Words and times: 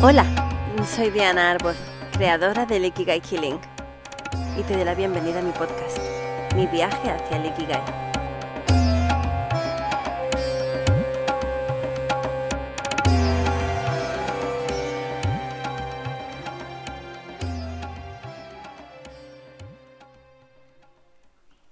Hola, 0.00 0.24
soy 0.86 1.10
Diana 1.10 1.50
Arbor, 1.50 1.74
creadora 2.12 2.64
del 2.66 2.84
Ikigai 2.84 3.20
Killing, 3.20 3.58
y 4.56 4.62
te 4.62 4.76
doy 4.76 4.84
la 4.84 4.94
bienvenida 4.94 5.40
a 5.40 5.42
mi 5.42 5.50
podcast, 5.50 5.98
Mi 6.54 6.68
viaje 6.68 7.10
hacia 7.10 7.36
el 7.36 7.46
Ikigai. 7.46 7.82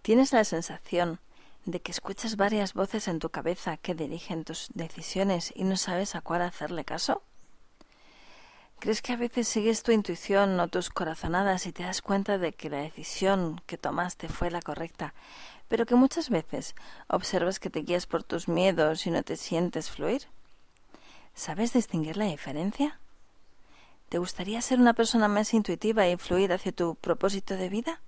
¿Tienes 0.02 0.32
la 0.32 0.42
sensación 0.42 1.20
de 1.64 1.78
que 1.78 1.92
escuchas 1.92 2.34
varias 2.34 2.74
voces 2.74 3.06
en 3.06 3.20
tu 3.20 3.30
cabeza 3.30 3.76
que 3.76 3.94
dirigen 3.94 4.42
tus 4.42 4.66
decisiones 4.74 5.52
y 5.54 5.62
no 5.62 5.76
sabes 5.76 6.16
a 6.16 6.22
cuál 6.22 6.42
hacerle 6.42 6.84
caso? 6.84 7.22
¿Crees 8.78 9.00
que 9.00 9.14
a 9.14 9.16
veces 9.16 9.48
sigues 9.48 9.82
tu 9.82 9.90
intuición 9.90 10.60
o 10.60 10.68
tus 10.68 10.90
corazonadas 10.90 11.66
y 11.66 11.72
te 11.72 11.82
das 11.82 12.02
cuenta 12.02 12.38
de 12.38 12.52
que 12.52 12.70
la 12.70 12.78
decisión 12.78 13.60
que 13.66 13.78
tomaste 13.78 14.28
fue 14.28 14.50
la 14.50 14.60
correcta, 14.60 15.14
pero 15.68 15.86
que 15.86 15.94
muchas 15.94 16.28
veces 16.28 16.74
observas 17.08 17.58
que 17.58 17.70
te 17.70 17.80
guías 17.80 18.06
por 18.06 18.22
tus 18.22 18.48
miedos 18.48 19.06
y 19.06 19.10
no 19.10 19.22
te 19.22 19.36
sientes 19.36 19.90
fluir? 19.90 20.22
¿Sabes 21.34 21.72
distinguir 21.72 22.16
la 22.16 22.26
diferencia? 22.26 23.00
¿Te 24.08 24.18
gustaría 24.18 24.60
ser 24.60 24.78
una 24.78 24.94
persona 24.94 25.26
más 25.26 25.52
intuitiva 25.54 26.06
y 26.06 26.16
fluir 26.16 26.52
hacia 26.52 26.70
tu 26.70 26.94
propósito 26.96 27.56
de 27.56 27.68
vida? 27.68 28.00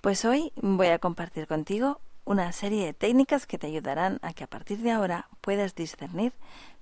Pues 0.00 0.24
hoy 0.24 0.52
voy 0.56 0.88
a 0.88 0.98
compartir 0.98 1.46
contigo 1.46 2.00
una 2.24 2.52
serie 2.52 2.84
de 2.84 2.92
técnicas 2.92 3.46
que 3.46 3.58
te 3.58 3.66
ayudarán 3.66 4.18
a 4.22 4.32
que 4.32 4.44
a 4.44 4.48
partir 4.48 4.78
de 4.78 4.92
ahora 4.92 5.28
puedas 5.40 5.74
discernir 5.74 6.32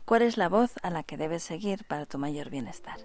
cuál 0.04 0.22
es 0.22 0.36
la 0.36 0.48
voz 0.48 0.72
a 0.82 0.90
la 0.90 1.02
que 1.02 1.16
debes 1.16 1.42
seguir 1.42 1.84
para 1.84 2.06
tu 2.06 2.18
mayor 2.18 2.50
bienestar. 2.50 2.98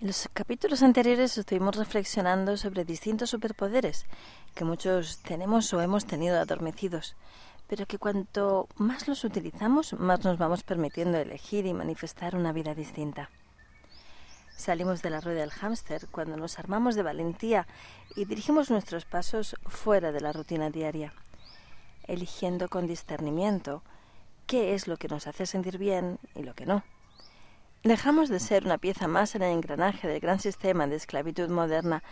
En 0.00 0.08
los 0.08 0.28
capítulos 0.34 0.82
anteriores 0.82 1.38
estuvimos 1.38 1.76
reflexionando 1.76 2.58
sobre 2.58 2.84
distintos 2.84 3.30
superpoderes 3.30 4.04
que 4.54 4.64
muchos 4.66 5.20
tenemos 5.22 5.72
o 5.72 5.80
hemos 5.80 6.04
tenido 6.04 6.38
adormecidos, 6.38 7.16
pero 7.68 7.86
que 7.86 7.98
cuanto 7.98 8.68
más 8.76 9.08
los 9.08 9.24
utilizamos, 9.24 9.94
más 9.94 10.24
nos 10.24 10.38
vamos 10.38 10.62
permitiendo 10.62 11.18
elegir 11.18 11.66
y 11.66 11.74
manifestar 11.74 12.36
una 12.36 12.52
vida 12.52 12.74
distinta. 12.74 13.30
Salimos 14.56 15.02
de 15.02 15.10
la 15.10 15.20
rueda 15.20 15.40
del 15.40 15.50
hámster 15.50 16.06
cuando 16.10 16.36
nos 16.36 16.58
armamos 16.58 16.94
de 16.94 17.02
valentía 17.02 17.66
y 18.14 18.24
dirigimos 18.24 18.70
nuestros 18.70 19.04
pasos 19.04 19.56
fuera 19.66 20.12
de 20.12 20.20
la 20.20 20.32
rutina 20.32 20.70
diaria, 20.70 21.12
eligiendo 22.06 22.68
con 22.68 22.86
discernimiento 22.86 23.82
qué 24.46 24.74
es 24.74 24.86
lo 24.86 24.96
que 24.96 25.08
nos 25.08 25.26
hace 25.26 25.46
sentir 25.46 25.78
bien 25.78 26.18
y 26.34 26.42
lo 26.42 26.54
que 26.54 26.66
no 26.66 26.84
Dejamos 27.84 28.30
de 28.30 28.40
ser 28.40 28.64
una 28.64 28.78
pieza 28.78 29.08
más 29.08 29.34
en 29.34 29.42
el 29.42 29.52
engranaje 29.52 30.08
del 30.08 30.18
gran 30.18 30.40
sistema 30.40 30.86
de 30.86 30.96
esclavitud 30.96 31.50
moderna 31.50 32.02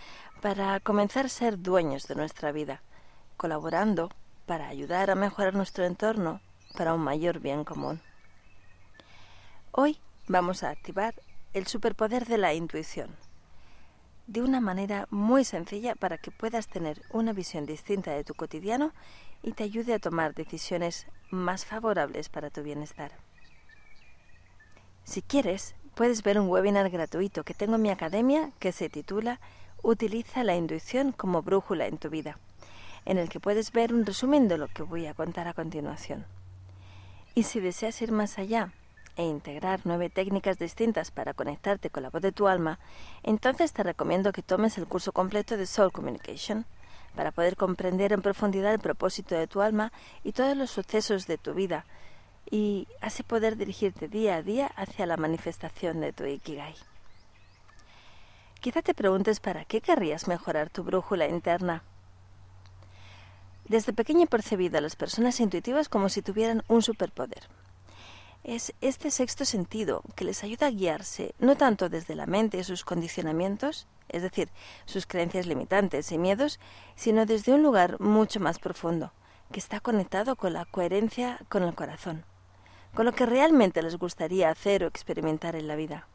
para 0.43 0.79
comenzar 0.81 1.25
a 1.25 1.31
ser 1.31 1.63
dueños 1.63 2.07
de 2.09 2.15
nuestra 2.15 2.53
vida, 2.53 2.83
colaborando 3.39 4.11
para 4.47 4.69
ayudar 4.69 5.11
a 5.11 5.15
mejorar 5.15 5.55
nuestro 5.55 5.85
entorno 5.85 6.41
para 6.77 6.95
un 6.95 7.01
mayor 7.01 7.41
bien 7.41 7.65
común. 7.65 8.01
Hoy 9.71 9.99
vamos 10.29 10.63
a 10.63 10.71
activar 10.71 11.15
el 11.53 11.67
superpoder 11.67 12.27
de 12.27 12.39
la 12.39 12.55
intuición, 12.55 13.11
de 14.27 14.43
una 14.43 14.61
manera 14.61 15.07
muy 15.11 15.45
sencilla 15.45 15.95
para 15.95 16.19
que 16.19 16.31
puedas 16.31 16.69
tener 16.69 17.03
una 17.11 17.33
visión 17.33 17.67
distinta 17.67 18.13
de 18.13 18.25
tu 18.25 18.35
cotidiano 18.35 18.93
y 19.43 19.53
te 19.53 19.65
ayude 19.65 19.95
a 19.95 19.99
tomar 19.99 20.35
decisiones 20.35 21.07
más 21.31 21.65
favorables 21.67 22.29
para 22.29 22.51
tu 22.51 22.63
bienestar. 22.63 23.13
Si 25.05 25.23
quieres, 25.23 25.75
puedes 25.95 26.23
ver 26.23 26.39
un 26.39 26.49
webinar 26.49 26.89
gratuito 26.91 27.45
que 27.45 27.55
tengo 27.55 27.77
en 27.77 27.83
mi 27.83 27.91
academia 27.91 28.51
que 28.59 28.73
se 28.73 28.89
titula 28.89 29.41
Utiliza 29.83 30.45
la 30.45 30.55
intuición 30.55 31.13
como 31.13 31.43
brújula 31.43 31.87
en 31.87 31.99
tu 31.99 32.09
vida, 32.09 32.39
en 33.05 33.19
el 33.19 33.29
que 33.29 33.41
puedes 33.41 33.73
ver 33.73 33.93
un 33.93 34.07
resumen 34.07 34.49
de 34.49 34.59
lo 34.59 34.69
que 34.69 34.83
voy 34.83 35.07
a 35.07 35.15
contar 35.15 35.49
a 35.49 35.55
continuación. 35.55 36.25
Y 37.35 37.45
si 37.45 37.61
deseas 37.61 38.01
ir 38.03 38.13
más 38.13 38.39
allá 38.39 38.73
e 39.17 39.25
integrar 39.25 39.81
nueve 39.85 40.11
técnicas 40.11 40.59
distintas 40.59 41.11
para 41.11 41.35
conectarte 41.35 41.91
con 41.91 42.03
la 42.03 42.11
voz 42.11 42.23
de 42.23 42.33
tu 42.33 42.49
alma, 42.49 42.79
entonces 43.23 43.73
te 43.73 43.83
recomiendo 43.83 44.33
que 44.33 44.43
tomes 44.43 44.79
el 44.79 44.87
curso 44.87 45.13
completo 45.13 45.57
de 45.57 45.67
Soul 45.67 45.93
Communication 45.93 46.67
para 47.15 47.31
poder 47.31 47.57
comprender 47.57 48.13
en 48.13 48.23
profundidad 48.23 48.73
el 48.73 48.81
propósito 48.81 49.35
de 49.35 49.47
tu 49.47 49.61
alma 49.61 49.93
y 50.25 50.33
todos 50.33 50.57
los 50.57 50.71
sucesos 50.71 51.27
de 51.27 51.39
tu 51.39 51.55
vida 51.55 51.85
y 52.51 52.89
así 53.01 53.23
poder 53.23 53.57
dirigirte 53.57 54.09
día 54.09 54.37
a 54.37 54.43
día 54.43 54.67
hacia 54.77 55.07
la 55.07 55.17
manifestación 55.17 56.01
de 56.01 56.13
tu 56.13 56.25
Ikigai. 56.25 56.75
Quizá 58.61 58.83
te 58.83 58.95
preguntes 58.95 59.41
para 59.41 59.65
qué 59.65 59.81
querrías 59.81 60.29
mejorar 60.29 60.71
tu 60.71 60.85
brújula 60.85 61.27
interna. 61.27 61.83
Desde 63.73 63.95
pequeño 63.95 64.25
he 64.25 64.27
percibido 64.27 64.77
a 64.77 64.83
las 64.83 64.97
personas 64.97 65.41
intuitivas 65.41 65.89
como 65.89 66.11
si 66.11 66.21
tuvieran 66.21 66.63
un 66.69 66.83
superpoder. 66.83 67.49
Es 68.45 68.75
este 68.83 69.11
sexto 69.11 69.47
sentido 69.47 70.03
que 70.15 70.27
les 70.27 70.45
ayuda 70.45 70.67
a 70.67 70.71
guiarse 70.71 71.35
no 71.39 71.57
tanto 71.57 71.89
desde 71.89 72.15
la 72.15 72.27
mente 72.27 72.59
y 72.59 72.65
sus 72.65 72.85
condicionamientos, 72.85 73.87
es 74.11 74.21
decir, 74.21 74.51
sus 74.85 75.07
creencias 75.07 75.47
limitantes 75.47 76.13
y 76.13 76.19
miedos, 76.19 76.61
sino 76.97 77.25
desde 77.25 77.55
un 77.55 77.63
lugar 77.63 77.99
mucho 77.99 78.41
más 78.41 78.59
profundo, 78.59 79.15
que 79.51 79.59
está 79.59 79.81
conectado 79.81 80.37
con 80.37 80.53
la 80.53 80.67
coherencia 80.67 81.39
con 81.49 81.63
el 81.63 81.75
corazón 81.75 82.27
con 82.93 83.07
lo 83.07 83.13
que 83.13 83.25
realmente 83.25 83.83
les 83.83 83.97
gustaría 83.97 84.51
hacer 84.51 84.85
o 84.85 84.87
experimentar 84.87 85.57
en 85.57 85.67
la 85.67 85.77
vida. 85.77 86.07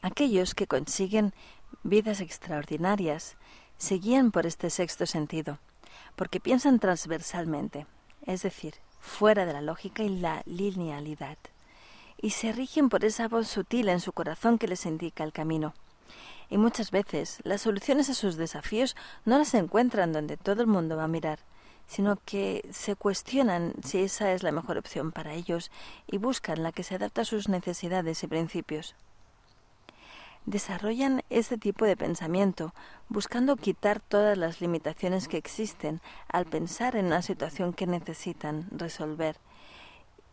Aquellos 0.00 0.54
que 0.54 0.66
consiguen 0.66 1.34
vidas 1.82 2.20
extraordinarias 2.20 3.36
se 3.82 3.96
guían 3.96 4.30
por 4.30 4.46
este 4.46 4.70
sexto 4.70 5.06
sentido, 5.06 5.58
porque 6.14 6.38
piensan 6.38 6.78
transversalmente, 6.78 7.84
es 8.24 8.42
decir, 8.42 8.76
fuera 9.00 9.44
de 9.44 9.54
la 9.54 9.60
lógica 9.60 10.04
y 10.04 10.08
la 10.08 10.42
linealidad, 10.46 11.36
y 12.16 12.30
se 12.30 12.52
rigen 12.52 12.88
por 12.88 13.04
esa 13.04 13.26
voz 13.26 13.48
sutil 13.48 13.88
en 13.88 13.98
su 13.98 14.12
corazón 14.12 14.58
que 14.58 14.68
les 14.68 14.86
indica 14.86 15.24
el 15.24 15.32
camino. 15.32 15.74
Y 16.48 16.58
muchas 16.58 16.92
veces 16.92 17.40
las 17.42 17.62
soluciones 17.62 18.08
a 18.08 18.14
sus 18.14 18.36
desafíos 18.36 18.94
no 19.24 19.36
las 19.36 19.52
encuentran 19.52 20.12
donde 20.12 20.36
todo 20.36 20.60
el 20.60 20.68
mundo 20.68 20.96
va 20.96 21.04
a 21.04 21.08
mirar, 21.08 21.40
sino 21.88 22.20
que 22.24 22.64
se 22.70 22.94
cuestionan 22.94 23.72
si 23.82 23.98
esa 23.98 24.32
es 24.32 24.44
la 24.44 24.52
mejor 24.52 24.78
opción 24.78 25.10
para 25.10 25.34
ellos 25.34 25.72
y 26.06 26.18
buscan 26.18 26.62
la 26.62 26.70
que 26.70 26.84
se 26.84 26.94
adapta 26.94 27.22
a 27.22 27.24
sus 27.24 27.48
necesidades 27.48 28.22
y 28.22 28.28
principios. 28.28 28.94
Desarrollan 30.44 31.22
este 31.30 31.56
tipo 31.56 31.84
de 31.84 31.96
pensamiento 31.96 32.74
buscando 33.08 33.56
quitar 33.56 34.00
todas 34.00 34.36
las 34.36 34.60
limitaciones 34.60 35.28
que 35.28 35.36
existen 35.36 36.00
al 36.28 36.46
pensar 36.46 36.96
en 36.96 37.06
una 37.06 37.22
situación 37.22 37.72
que 37.72 37.86
necesitan 37.86 38.66
resolver 38.72 39.36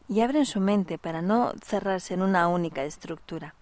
y 0.07 0.21
abren 0.21 0.47
su 0.47 0.59
mente 0.59 0.97
para 0.97 1.21
no 1.21 1.53
cerrarse 1.63 2.15
en 2.15 2.23
una 2.23 2.47
única 2.47 2.83
estructura. 2.83 3.53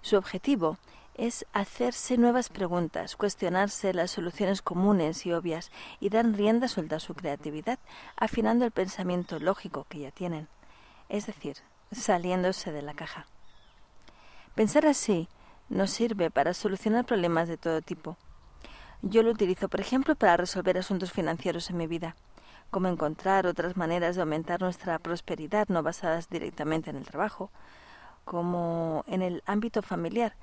Su 0.00 0.16
objetivo 0.16 0.78
es 1.16 1.44
hacerse 1.52 2.16
nuevas 2.16 2.48
preguntas, 2.48 3.16
cuestionarse 3.16 3.92
las 3.92 4.12
soluciones 4.12 4.62
comunes 4.62 5.26
y 5.26 5.32
obvias 5.32 5.72
y 6.00 6.08
dar 6.08 6.26
rienda 6.26 6.68
suelta 6.68 6.96
a 6.96 7.00
su 7.00 7.14
creatividad, 7.14 7.80
afinando 8.16 8.64
el 8.64 8.70
pensamiento 8.70 9.40
lógico 9.40 9.84
que 9.88 9.98
ya 9.98 10.10
tienen, 10.12 10.48
es 11.08 11.26
decir, 11.26 11.56
saliéndose 11.90 12.70
de 12.70 12.82
la 12.82 12.94
caja. 12.94 13.26
Pensar 14.54 14.86
así 14.86 15.28
nos 15.68 15.90
sirve 15.90 16.30
para 16.30 16.54
solucionar 16.54 17.04
problemas 17.04 17.48
de 17.48 17.56
todo 17.56 17.80
tipo. 17.82 18.16
Yo 19.02 19.22
lo 19.22 19.30
utilizo, 19.30 19.68
por 19.68 19.80
ejemplo, 19.80 20.14
para 20.14 20.36
resolver 20.36 20.78
asuntos 20.78 21.12
financieros 21.12 21.70
en 21.70 21.76
mi 21.76 21.86
vida, 21.86 22.14
como 22.70 22.88
encontrar 22.88 23.46
otras 23.46 23.76
maneras 23.76 24.14
de 24.14 24.22
aumentar 24.22 24.60
nuestra 24.60 24.98
prosperidad 24.98 25.68
no 25.68 25.82
basadas 25.82 26.28
directamente 26.28 26.90
en 26.90 26.96
el 26.96 27.04
trabajo, 27.04 27.50
como 28.24 29.04
en 29.08 29.22
el 29.22 29.42
ámbito 29.46 29.82
familiar, 29.82 30.34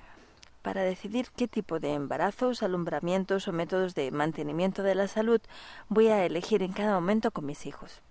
para 0.61 0.81
decidir 0.81 1.27
qué 1.35 1.47
tipo 1.47 1.79
de 1.79 1.93
embarazos, 1.93 2.63
alumbramientos 2.63 3.47
o 3.47 3.53
métodos 3.53 3.95
de 3.95 4.11
mantenimiento 4.11 4.83
de 4.83 4.95
la 4.95 5.07
salud 5.07 5.41
voy 5.87 6.07
a 6.07 6.25
elegir 6.25 6.61
en 6.61 6.73
cada 6.73 6.93
momento 6.93 7.31
con 7.31 7.45
mis 7.45 7.65
hijos. 7.65 8.01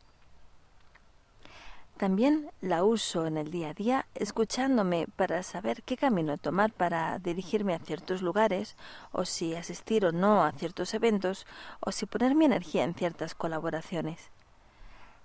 También 1.98 2.52
la 2.60 2.84
uso 2.84 3.26
en 3.26 3.36
el 3.36 3.50
día 3.50 3.70
a 3.70 3.74
día 3.74 4.06
escuchándome 4.14 5.08
para 5.16 5.42
saber 5.42 5.82
qué 5.82 5.96
camino 5.96 6.38
tomar 6.38 6.72
para 6.72 7.18
dirigirme 7.18 7.74
a 7.74 7.80
ciertos 7.80 8.22
lugares 8.22 8.76
o 9.10 9.24
si 9.24 9.56
asistir 9.56 10.06
o 10.06 10.12
no 10.12 10.44
a 10.44 10.52
ciertos 10.52 10.94
eventos 10.94 11.44
o 11.80 11.90
si 11.90 12.06
poner 12.06 12.36
mi 12.36 12.44
energía 12.44 12.84
en 12.84 12.94
ciertas 12.94 13.34
colaboraciones. 13.34 14.30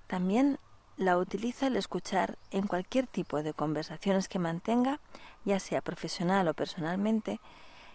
También 0.08 0.58
la 0.98 1.20
utilizo 1.20 1.68
al 1.68 1.76
escuchar 1.76 2.40
en 2.50 2.66
cualquier 2.66 3.06
tipo 3.06 3.44
de 3.44 3.54
conversaciones 3.54 4.28
que 4.28 4.40
mantenga, 4.40 5.00
ya 5.46 5.60
sea 5.60 5.82
profesional 5.82 6.48
o 6.48 6.56
personalmente, 6.56 7.40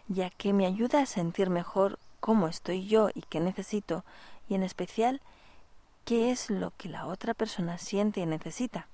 ya 0.07 0.31
que 0.31 0.53
me 0.53 0.67
ayuda 0.67 1.03
a 1.03 1.07
sentir 1.07 1.51
mejor 1.51 1.99
cómo 2.21 2.47
estoy 2.47 2.87
yo 2.87 3.09
y 3.13 3.23
qué 3.23 3.41
necesito, 3.41 4.05
y 4.49 4.55
en 4.55 4.63
especial 4.63 5.21
qué 6.09 6.31
es 6.31 6.49
lo 6.49 6.71
que 6.79 6.89
la 6.89 7.05
otra 7.05 7.35
persona 7.35 7.77
siente 7.77 8.21
y 8.21 8.25
necesita. 8.25 8.89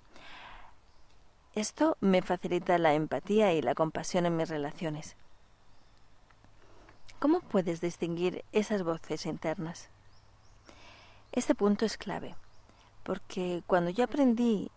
Esto 1.54 1.96
me 2.00 2.22
facilita 2.22 2.76
la 2.76 2.94
empatía 2.94 3.52
y 3.52 3.62
la 3.62 3.76
compasión 3.76 4.26
en 4.26 4.36
mis 4.36 4.48
relaciones. 4.48 5.14
¿Cómo 7.20 7.38
puedes 7.38 7.80
distinguir 7.80 8.44
esas 8.50 8.82
voces 8.82 9.26
internas? 9.26 9.90
Este 11.30 11.54
punto 11.54 11.84
es 11.84 11.96
clave, 11.98 12.34
porque 13.04 13.62
cuando 13.68 13.90
yo 13.90 14.02
aprendí 14.02 14.72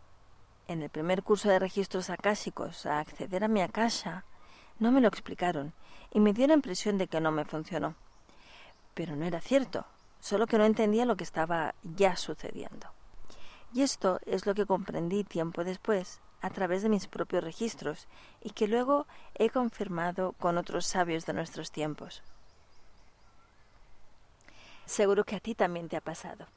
en 0.68 0.84
el 0.84 0.92
primer 0.92 1.24
curso 1.24 1.50
de 1.50 1.57
registros 1.57 2.12
akáshicos 2.12 2.86
a 2.86 3.00
acceder 3.00 3.45
a 3.45 3.48
mi 3.48 3.62
akasha, 3.62 4.25
no 4.78 4.92
me 4.92 5.01
lo 5.01 5.07
explicaron 5.07 5.74
y 6.12 6.19
me 6.19 6.34
dio 6.34 6.45
la 6.45 6.54
impresión 6.54 7.00
de 7.00 7.07
que 7.07 7.19
no 7.19 7.31
me 7.31 7.45
funcionó. 7.45 7.95
Pero 8.94 9.16
no 9.16 9.25
era 9.25 9.42
cierto, 9.42 9.88
solo 10.19 10.48
que 10.48 10.58
no 10.58 10.66
entendía 10.66 11.06
lo 11.06 11.16
que 11.16 11.24
estaba 11.24 11.75
ya 11.84 12.16
sucediendo. 12.16 12.88
Y 13.74 13.81
esto 13.81 14.19
es 14.25 14.46
lo 14.46 14.56
que 14.56 14.66
comprendí 14.66 15.24
tiempo 15.24 15.64
después 15.64 16.19
a 16.42 16.50
través 16.50 16.84
de 16.84 16.90
mis 16.90 17.08
propios 17.08 17.44
registros 17.44 18.08
y 18.42 18.52
que 18.52 18.68
luego 18.68 19.08
he 19.36 19.50
confirmado 19.50 20.34
con 20.34 20.58
otros 20.58 20.86
sabios 20.86 21.25
de 21.25 21.34
nuestros 21.34 21.72
tiempos. 21.72 22.22
Seguro 24.86 25.25
que 25.25 25.36
a 25.36 25.40
ti 25.40 25.54
también 25.56 25.90
te 25.90 25.98
ha 25.98 26.02
pasado. 26.02 26.48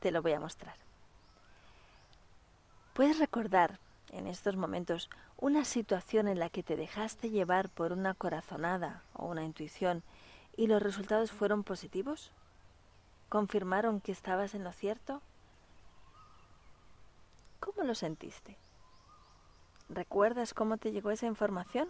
Te 0.00 0.10
lo 0.10 0.22
voy 0.22 0.32
a 0.32 0.40
mostrar. 0.40 0.74
¿Puedes 2.92 3.18
recordar 3.18 3.78
en 4.10 4.26
estos 4.26 4.56
momentos 4.56 5.08
una 5.38 5.64
situación 5.64 6.28
en 6.28 6.38
la 6.38 6.50
que 6.50 6.62
te 6.62 6.76
dejaste 6.76 7.30
llevar 7.30 7.70
por 7.70 7.92
una 7.92 8.14
corazonada 8.14 9.02
o 9.14 9.26
una 9.26 9.44
intuición 9.44 10.02
y 10.56 10.66
los 10.66 10.82
resultados 10.82 11.30
fueron 11.30 11.64
positivos? 11.64 12.32
¿Confirmaron 13.30 14.00
que 14.00 14.10
estabas 14.10 14.56
en 14.56 14.64
lo 14.64 14.72
cierto? 14.72 15.22
¿Cómo 17.60 17.84
lo 17.84 17.94
sentiste? 17.94 18.56
¿Recuerdas 19.88 20.52
cómo 20.52 20.78
te 20.78 20.90
llegó 20.90 21.12
esa 21.12 21.26
información? 21.26 21.88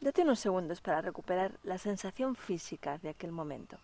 Date 0.00 0.22
unos 0.22 0.40
segundos 0.40 0.80
para 0.80 1.02
recuperar 1.02 1.58
la 1.62 1.76
sensación 1.76 2.36
física 2.36 2.96
de 2.96 3.10
aquel 3.10 3.32
momento. 3.32 3.76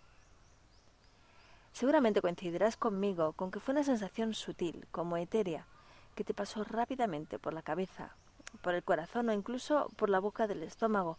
Seguramente 1.75 2.23
coincidirás 2.23 2.79
conmigo 2.79 3.35
con 3.35 3.51
que 3.51 3.61
fue 3.61 3.73
una 3.73 3.85
sensación 3.85 4.33
sutil, 4.33 4.87
como 4.91 5.19
etérea, 5.19 5.67
que 6.15 6.25
te 6.25 6.33
pasó 6.33 6.65
rápidamente 6.65 7.39
por 7.39 7.53
la 7.53 7.61
cabeza, 7.61 8.15
por 8.63 8.75
el 8.75 8.83
corazón 8.83 9.29
o 9.29 9.35
incluso 9.35 9.91
por 9.97 10.09
la 10.09 10.21
boca 10.21 10.47
del 10.47 10.63
estómago 10.63 11.19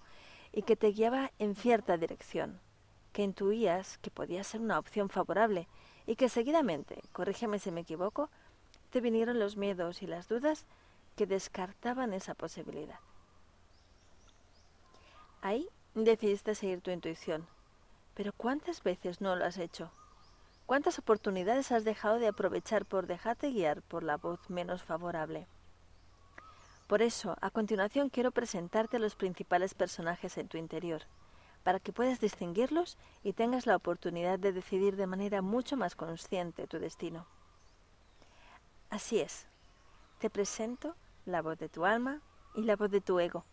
y 0.51 0.63
que 0.63 0.75
te 0.75 0.88
guiaba 0.88 1.31
en 1.38 1.56
cierta 1.56 1.95
dirección, 1.97 2.59
que 3.13 3.23
intuías 3.23 3.97
que 3.99 4.11
podía 4.11 4.43
ser 4.43 4.61
una 4.61 4.79
opción 4.79 5.09
favorable 5.09 5.67
y 6.05 6.15
que 6.15 6.29
seguidamente, 6.29 7.01
corrígeme 7.11 7.59
si 7.59 7.71
me 7.71 7.81
equivoco, 7.81 8.29
te 8.89 9.01
vinieron 9.01 9.39
los 9.39 9.57
miedos 9.57 10.01
y 10.01 10.07
las 10.07 10.27
dudas 10.27 10.65
que 11.15 11.25
descartaban 11.25 12.13
esa 12.13 12.33
posibilidad. 12.33 12.99
Ahí 15.41 15.67
decidiste 15.95 16.55
seguir 16.55 16.81
tu 16.81 16.91
intuición, 16.91 17.47
pero 18.13 18.33
¿cuántas 18.33 18.83
veces 18.83 19.21
no 19.21 19.35
lo 19.35 19.45
has 19.45 19.57
hecho? 19.57 19.91
¿Cuántas 20.65 20.99
oportunidades 20.99 21.71
has 21.71 21.83
dejado 21.83 22.19
de 22.19 22.27
aprovechar 22.27 22.85
por 22.85 23.07
dejarte 23.07 23.51
guiar 23.51 23.81
por 23.81 24.03
la 24.03 24.17
voz 24.17 24.49
menos 24.49 24.83
favorable? 24.83 25.47
Por 26.87 27.01
eso, 27.01 27.35
a 27.41 27.49
continuación 27.49 28.09
quiero 28.09 28.31
presentarte 28.31 28.99
los 28.99 29.15
principales 29.15 29.73
personajes 29.73 30.37
en 30.37 30.47
tu 30.47 30.57
interior, 30.57 31.03
para 31.63 31.79
que 31.79 31.93
puedas 31.93 32.19
distinguirlos 32.19 32.97
y 33.23 33.33
tengas 33.33 33.65
la 33.65 33.75
oportunidad 33.75 34.39
de 34.39 34.51
decidir 34.51 34.95
de 34.95 35.07
manera 35.07 35.41
mucho 35.41 35.77
más 35.77 35.95
consciente 35.95 36.67
tu 36.67 36.79
destino. 36.79 37.27
Así 38.89 39.19
es, 39.19 39.47
te 40.19 40.29
presento 40.29 40.95
la 41.25 41.41
voz 41.41 41.57
de 41.57 41.69
tu 41.69 41.85
alma 41.85 42.21
y 42.55 42.63
la 42.63 42.75
voz 42.75 42.91
de 42.91 43.01
tu 43.01 43.19
ego. 43.19 43.45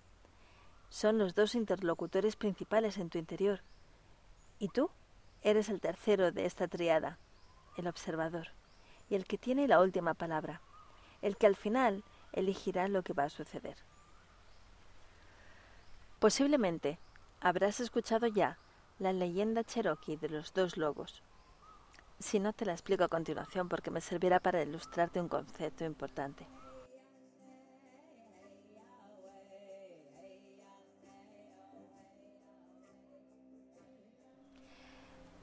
Son 0.89 1.19
los 1.19 1.35
dos 1.35 1.55
interlocutores 1.55 2.37
principales 2.37 2.97
en 2.99 3.11
tu 3.11 3.19
interior. 3.19 3.63
Y 4.59 4.69
tú 4.69 4.91
eres 5.43 5.69
el 5.69 5.81
tercero 5.81 6.33
de 6.33 6.47
esta 6.47 6.67
triada, 6.67 7.19
el 7.77 7.87
observador, 7.87 8.49
y 9.09 9.15
el 9.15 9.25
que 9.27 9.39
tiene 9.39 9.69
la 9.69 9.81
última 9.81 10.15
palabra, 10.15 10.61
el 11.23 11.37
que 11.37 11.47
al 11.47 11.57
final 11.57 12.03
elegirá 12.33 12.89
lo 12.89 13.03
que 13.03 13.13
va 13.13 13.25
a 13.25 13.31
suceder. 13.31 13.77
Posiblemente 16.19 16.99
habrás 17.41 17.81
escuchado 17.81 18.27
ya 18.27 18.59
la 18.99 19.13
leyenda 19.13 19.65
cherokee 19.65 20.17
de 20.17 20.29
los 20.29 20.53
dos 20.53 20.77
lobos. 20.77 21.23
Si 22.19 22.41
no, 22.41 22.53
te 22.53 22.67
la 22.67 22.73
explico 22.73 23.05
a 23.05 23.09
continuación 23.09 23.69
porque 23.69 23.91
me 23.91 24.01
servirá 24.01 24.41
para 24.41 24.63
ilustrarte 24.63 25.21
un 25.21 25.29
concepto 25.29 25.85
importante. 25.85 26.47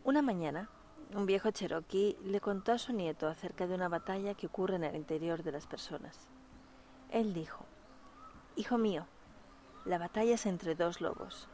Una 0.04 0.22
mañana, 0.22 0.70
un 1.16 1.26
viejo 1.26 1.50
cherokee 1.52 2.18
le 2.24 2.42
contó 2.42 2.74
a 2.74 2.78
su 2.78 2.94
nieto 2.94 3.28
acerca 3.28 3.66
de 3.66 3.74
una 3.74 3.88
batalla 3.88 4.36
que 4.36 4.48
ocurre 4.48 4.76
en 4.76 4.84
el 4.84 4.96
interior 4.96 5.44
de 5.44 5.54
las 5.54 5.66
personas. 5.66 6.28
Él 7.10 7.34
dijo, 7.34 7.66
Hijo 8.56 8.78
mío, 8.78 9.08
la 9.86 9.98
batalla 9.98 10.36
es 10.36 10.46
entre 10.46 10.76
dos 10.76 11.02
lobos, 11.02 11.48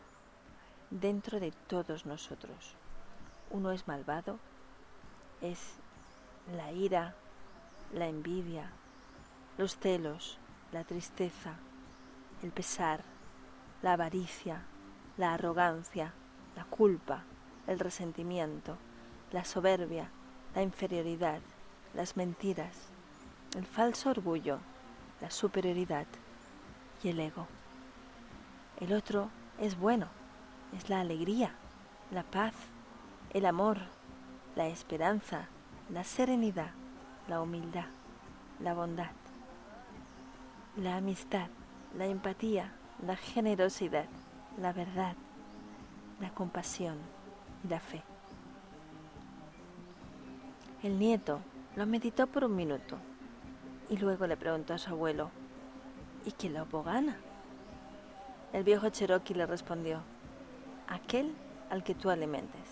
dentro 0.91 1.39
de 1.39 1.51
todos 1.67 2.05
nosotros. 2.05 2.75
Uno 3.49 3.71
es 3.71 3.87
malvado, 3.87 4.39
es 5.41 5.59
la 6.55 6.71
ira, 6.71 7.15
la 7.93 8.07
envidia, 8.07 8.69
los 9.57 9.77
celos, 9.77 10.37
la 10.71 10.83
tristeza, 10.83 11.55
el 12.43 12.51
pesar, 12.51 13.01
la 13.81 13.93
avaricia, 13.93 14.61
la 15.17 15.33
arrogancia, 15.33 16.13
la 16.55 16.65
culpa, 16.65 17.23
el 17.67 17.79
resentimiento, 17.79 18.77
la 19.31 19.45
soberbia, 19.45 20.09
la 20.55 20.61
inferioridad, 20.61 21.39
las 21.93 22.17
mentiras, 22.17 22.75
el 23.55 23.65
falso 23.65 24.09
orgullo, 24.09 24.59
la 25.21 25.31
superioridad 25.31 26.07
y 27.03 27.09
el 27.09 27.19
ego. 27.19 27.47
El 28.79 28.93
otro 28.93 29.29
es 29.59 29.77
bueno, 29.77 30.07
es 30.75 30.89
la 30.89 31.01
alegría, 31.01 31.51
la 32.11 32.23
paz, 32.23 32.53
el 33.33 33.45
amor, 33.45 33.77
la 34.55 34.67
esperanza, 34.67 35.47
la 35.89 36.03
serenidad, 36.03 36.71
la 37.27 37.41
humildad, 37.41 37.85
la 38.59 38.73
bondad, 38.73 39.11
la 40.77 40.97
amistad, 40.97 41.47
la 41.97 42.05
empatía, 42.05 42.71
la 43.05 43.15
generosidad, 43.15 44.05
la 44.59 44.73
verdad, 44.73 45.15
la 46.19 46.29
compasión 46.29 46.97
y 47.63 47.67
la 47.67 47.79
fe. 47.79 48.03
El 50.83 50.97
nieto 50.99 51.39
lo 51.75 51.85
meditó 51.85 52.27
por 52.27 52.43
un 52.43 52.55
minuto 52.55 52.97
y 53.89 53.97
luego 53.97 54.25
le 54.27 54.37
preguntó 54.37 54.73
a 54.73 54.77
su 54.77 54.89
abuelo, 54.89 55.29
¿y 56.25 56.31
qué 56.31 56.49
lobo 56.49 56.83
gana? 56.83 57.17
El 58.53 58.63
viejo 58.63 58.89
Cherokee 58.89 59.33
le 59.33 59.45
respondió, 59.45 60.01
aquel 60.87 61.35
al 61.69 61.83
que 61.83 61.95
tú 61.95 62.09
alimentes. 62.09 62.67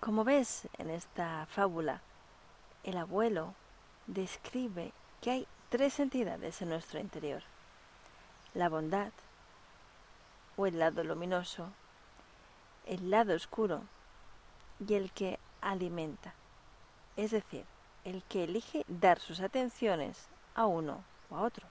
Como 0.00 0.24
ves 0.24 0.68
en 0.78 0.90
esta 0.90 1.46
fábula, 1.46 2.00
el 2.84 2.96
abuelo 2.96 3.54
describe 4.06 4.92
que 5.20 5.30
hay 5.30 5.48
tres 5.68 5.98
entidades 5.98 6.62
en 6.62 6.68
nuestro 6.68 7.00
interior 7.00 7.42
la 8.56 8.70
bondad 8.70 9.12
o 10.56 10.66
el 10.66 10.78
lado 10.78 11.04
luminoso, 11.04 11.68
el 12.86 13.10
lado 13.10 13.34
oscuro 13.34 13.82
y 14.80 14.94
el 14.94 15.12
que 15.12 15.38
alimenta, 15.60 16.32
es 17.16 17.32
decir, 17.32 17.66
el 18.04 18.22
que 18.22 18.44
elige 18.44 18.82
dar 18.88 19.18
sus 19.18 19.40
atenciones 19.40 20.28
a 20.54 20.64
uno 20.64 21.04
o 21.28 21.36
a 21.36 21.42
otro. 21.42 21.66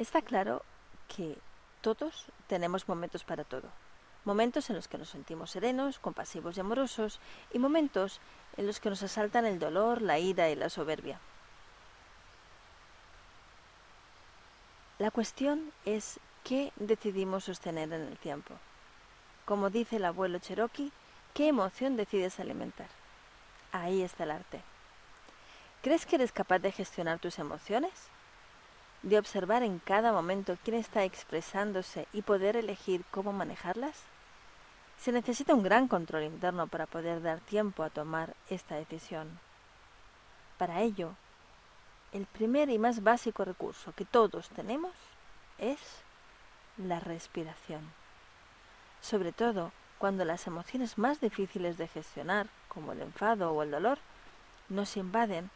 Está 0.00 0.22
claro 0.22 0.62
que 1.14 1.36
todos 1.82 2.24
tenemos 2.46 2.88
momentos 2.88 3.22
para 3.22 3.44
todo. 3.44 3.68
Momentos 4.24 4.70
en 4.70 4.76
los 4.76 4.88
que 4.88 4.96
nos 4.96 5.10
sentimos 5.10 5.50
serenos, 5.50 5.98
compasivos 5.98 6.56
y 6.56 6.60
amorosos, 6.60 7.20
y 7.52 7.58
momentos 7.58 8.18
en 8.56 8.66
los 8.66 8.80
que 8.80 8.88
nos 8.88 9.02
asaltan 9.02 9.44
el 9.44 9.58
dolor, 9.58 10.00
la 10.00 10.18
ira 10.18 10.48
y 10.48 10.56
la 10.56 10.70
soberbia. 10.70 11.20
La 14.98 15.10
cuestión 15.10 15.70
es 15.84 16.18
qué 16.44 16.72
decidimos 16.76 17.44
sostener 17.44 17.92
en 17.92 18.08
el 18.08 18.16
tiempo. 18.16 18.54
como 19.44 19.68
dice 19.68 19.96
el 19.96 20.06
abuelo 20.06 20.38
Cherokee, 20.38 20.92
¿qué 21.34 21.48
emoción 21.48 21.98
decides 21.98 22.40
alimentar? 22.40 22.88
Ahí 23.70 24.00
está 24.00 24.24
el 24.24 24.30
arte. 24.30 24.62
¿Crees 25.82 26.06
que 26.06 26.16
eres 26.16 26.32
capaz 26.32 26.60
de 26.60 26.72
gestionar 26.72 27.18
tus 27.18 27.38
emociones? 27.38 27.92
¿De 29.02 29.18
observar 29.18 29.62
en 29.62 29.78
cada 29.78 30.12
momento 30.12 30.58
quién 30.62 30.76
está 30.76 31.04
expresándose 31.04 32.06
y 32.12 32.20
poder 32.20 32.56
elegir 32.56 33.02
cómo 33.10 33.32
manejarlas? 33.32 34.02
Se 34.98 35.10
necesita 35.10 35.54
un 35.54 35.62
gran 35.62 35.88
control 35.88 36.24
interno 36.24 36.66
para 36.66 36.84
poder 36.84 37.22
dar 37.22 37.40
tiempo 37.40 37.82
a 37.82 37.88
tomar 37.88 38.34
esta 38.50 38.74
decisión. 38.74 39.40
Para 40.58 40.82
ello, 40.82 41.14
el 42.12 42.26
primer 42.26 42.68
y 42.68 42.78
más 42.78 43.02
básico 43.02 43.42
recurso 43.46 43.92
que 43.92 44.04
todos 44.04 44.50
tenemos 44.50 44.92
es 45.56 45.78
la 46.76 47.00
respiración. 47.00 47.80
Sobre 49.00 49.32
todo 49.32 49.72
cuando 49.98 50.26
las 50.26 50.46
emociones 50.46 50.98
más 50.98 51.22
difíciles 51.22 51.78
de 51.78 51.88
gestionar, 51.88 52.48
como 52.68 52.92
el 52.92 53.00
enfado 53.00 53.52
o 53.52 53.62
el 53.62 53.70
dolor, 53.70 53.98
nos 54.68 54.98
invaden, 54.98 55.50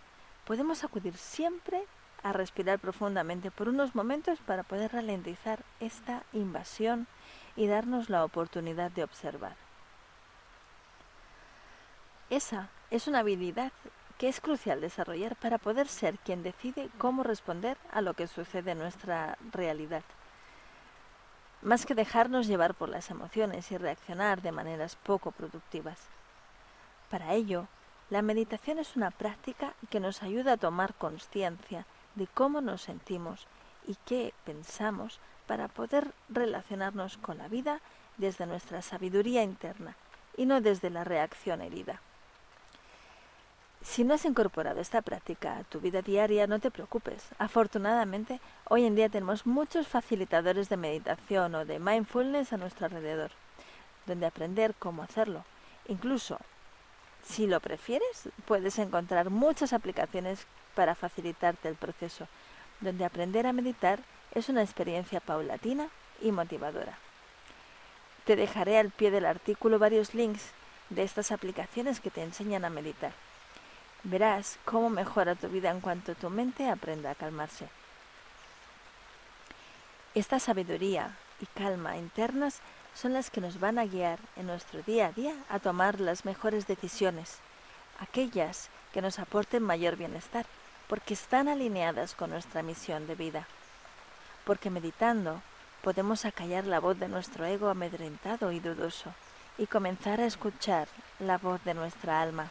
podemos 0.46 0.82
acudir 0.84 1.18
siempre 1.18 1.84
a 2.24 2.32
respirar 2.32 2.80
profundamente 2.80 3.52
por 3.52 3.68
unos 3.68 3.94
momentos 3.94 4.40
para 4.40 4.64
poder 4.64 4.92
ralentizar 4.92 5.62
esta 5.78 6.24
invasión 6.32 7.06
y 7.54 7.68
darnos 7.68 8.10
la 8.10 8.24
oportunidad 8.24 8.90
de 8.90 9.04
observar. 9.04 9.54
Esa 12.30 12.70
es 12.90 13.06
una 13.06 13.20
habilidad 13.20 13.70
que 14.18 14.28
es 14.28 14.40
crucial 14.40 14.80
desarrollar 14.80 15.36
para 15.36 15.58
poder 15.58 15.86
ser 15.86 16.18
quien 16.18 16.42
decide 16.42 16.88
cómo 16.98 17.22
responder 17.22 17.76
a 17.92 18.00
lo 18.00 18.14
que 18.14 18.26
sucede 18.26 18.72
en 18.72 18.78
nuestra 18.78 19.36
realidad. 19.52 20.02
Más 21.62 21.84
que 21.84 21.94
dejarnos 21.94 22.46
llevar 22.46 22.74
por 22.74 22.88
las 22.88 23.10
emociones 23.10 23.70
y 23.70 23.76
reaccionar 23.76 24.40
de 24.40 24.52
maneras 24.52 24.96
poco 24.96 25.30
productivas. 25.30 26.00
Para 27.10 27.34
ello, 27.34 27.68
la 28.10 28.22
meditación 28.22 28.78
es 28.78 28.96
una 28.96 29.10
práctica 29.10 29.74
que 29.90 30.00
nos 30.00 30.22
ayuda 30.22 30.52
a 30.52 30.56
tomar 30.56 30.94
conciencia 30.94 31.86
de 32.14 32.26
cómo 32.26 32.60
nos 32.60 32.82
sentimos 32.82 33.46
y 33.86 33.96
qué 34.06 34.32
pensamos 34.44 35.20
para 35.46 35.68
poder 35.68 36.12
relacionarnos 36.28 37.16
con 37.18 37.38
la 37.38 37.48
vida 37.48 37.80
desde 38.16 38.46
nuestra 38.46 38.82
sabiduría 38.82 39.42
interna 39.42 39.96
y 40.36 40.46
no 40.46 40.60
desde 40.60 40.90
la 40.90 41.04
reacción 41.04 41.60
herida. 41.60 42.00
Si 43.82 44.02
no 44.02 44.14
has 44.14 44.24
incorporado 44.24 44.80
esta 44.80 45.02
práctica 45.02 45.58
a 45.58 45.64
tu 45.64 45.78
vida 45.78 46.00
diaria, 46.00 46.46
no 46.46 46.58
te 46.58 46.70
preocupes. 46.70 47.22
Afortunadamente, 47.38 48.40
hoy 48.70 48.86
en 48.86 48.94
día 48.94 49.10
tenemos 49.10 49.44
muchos 49.44 49.86
facilitadores 49.86 50.70
de 50.70 50.78
meditación 50.78 51.54
o 51.54 51.66
de 51.66 51.78
mindfulness 51.78 52.54
a 52.54 52.56
nuestro 52.56 52.86
alrededor, 52.86 53.30
donde 54.06 54.24
aprender 54.24 54.74
cómo 54.78 55.02
hacerlo. 55.02 55.44
Incluso, 55.86 56.38
si 57.22 57.46
lo 57.46 57.60
prefieres, 57.60 58.30
puedes 58.46 58.78
encontrar 58.78 59.28
muchas 59.28 59.74
aplicaciones 59.74 60.46
para 60.74 60.94
facilitarte 60.94 61.68
el 61.68 61.74
proceso, 61.76 62.28
donde 62.80 63.04
aprender 63.04 63.46
a 63.46 63.52
meditar 63.52 64.00
es 64.32 64.48
una 64.48 64.62
experiencia 64.62 65.20
paulatina 65.20 65.88
y 66.20 66.32
motivadora. 66.32 66.98
Te 68.24 68.36
dejaré 68.36 68.78
al 68.78 68.90
pie 68.90 69.10
del 69.10 69.26
artículo 69.26 69.78
varios 69.78 70.14
links 70.14 70.50
de 70.90 71.02
estas 71.02 71.32
aplicaciones 71.32 72.00
que 72.00 72.10
te 72.10 72.22
enseñan 72.22 72.64
a 72.64 72.70
meditar. 72.70 73.12
Verás 74.02 74.58
cómo 74.64 74.90
mejora 74.90 75.34
tu 75.34 75.48
vida 75.48 75.70
en 75.70 75.80
cuanto 75.80 76.14
tu 76.14 76.30
mente 76.30 76.68
aprenda 76.68 77.10
a 77.10 77.14
calmarse. 77.14 77.68
Esta 80.14 80.38
sabiduría 80.38 81.16
y 81.40 81.46
calma 81.46 81.96
internas 81.96 82.60
son 82.94 83.12
las 83.12 83.30
que 83.30 83.40
nos 83.40 83.58
van 83.58 83.78
a 83.78 83.86
guiar 83.86 84.18
en 84.36 84.46
nuestro 84.46 84.82
día 84.82 85.06
a 85.06 85.12
día 85.12 85.34
a 85.48 85.58
tomar 85.58 86.00
las 86.00 86.24
mejores 86.24 86.66
decisiones, 86.66 87.38
aquellas 87.98 88.68
que 88.92 89.02
nos 89.02 89.18
aporten 89.18 89.62
mayor 89.62 89.96
bienestar, 89.96 90.46
porque 90.88 91.14
están 91.14 91.48
alineadas 91.48 92.14
con 92.14 92.30
nuestra 92.30 92.62
misión 92.62 93.06
de 93.06 93.14
vida. 93.14 93.46
Porque 94.44 94.70
meditando 94.70 95.42
podemos 95.82 96.24
acallar 96.24 96.64
la 96.64 96.80
voz 96.80 96.98
de 96.98 97.08
nuestro 97.08 97.44
ego 97.44 97.68
amedrentado 97.68 98.52
y 98.52 98.60
dudoso 98.60 99.12
y 99.58 99.66
comenzar 99.66 100.20
a 100.20 100.26
escuchar 100.26 100.88
la 101.18 101.38
voz 101.38 101.62
de 101.64 101.74
nuestra 101.74 102.20
alma. 102.20 102.50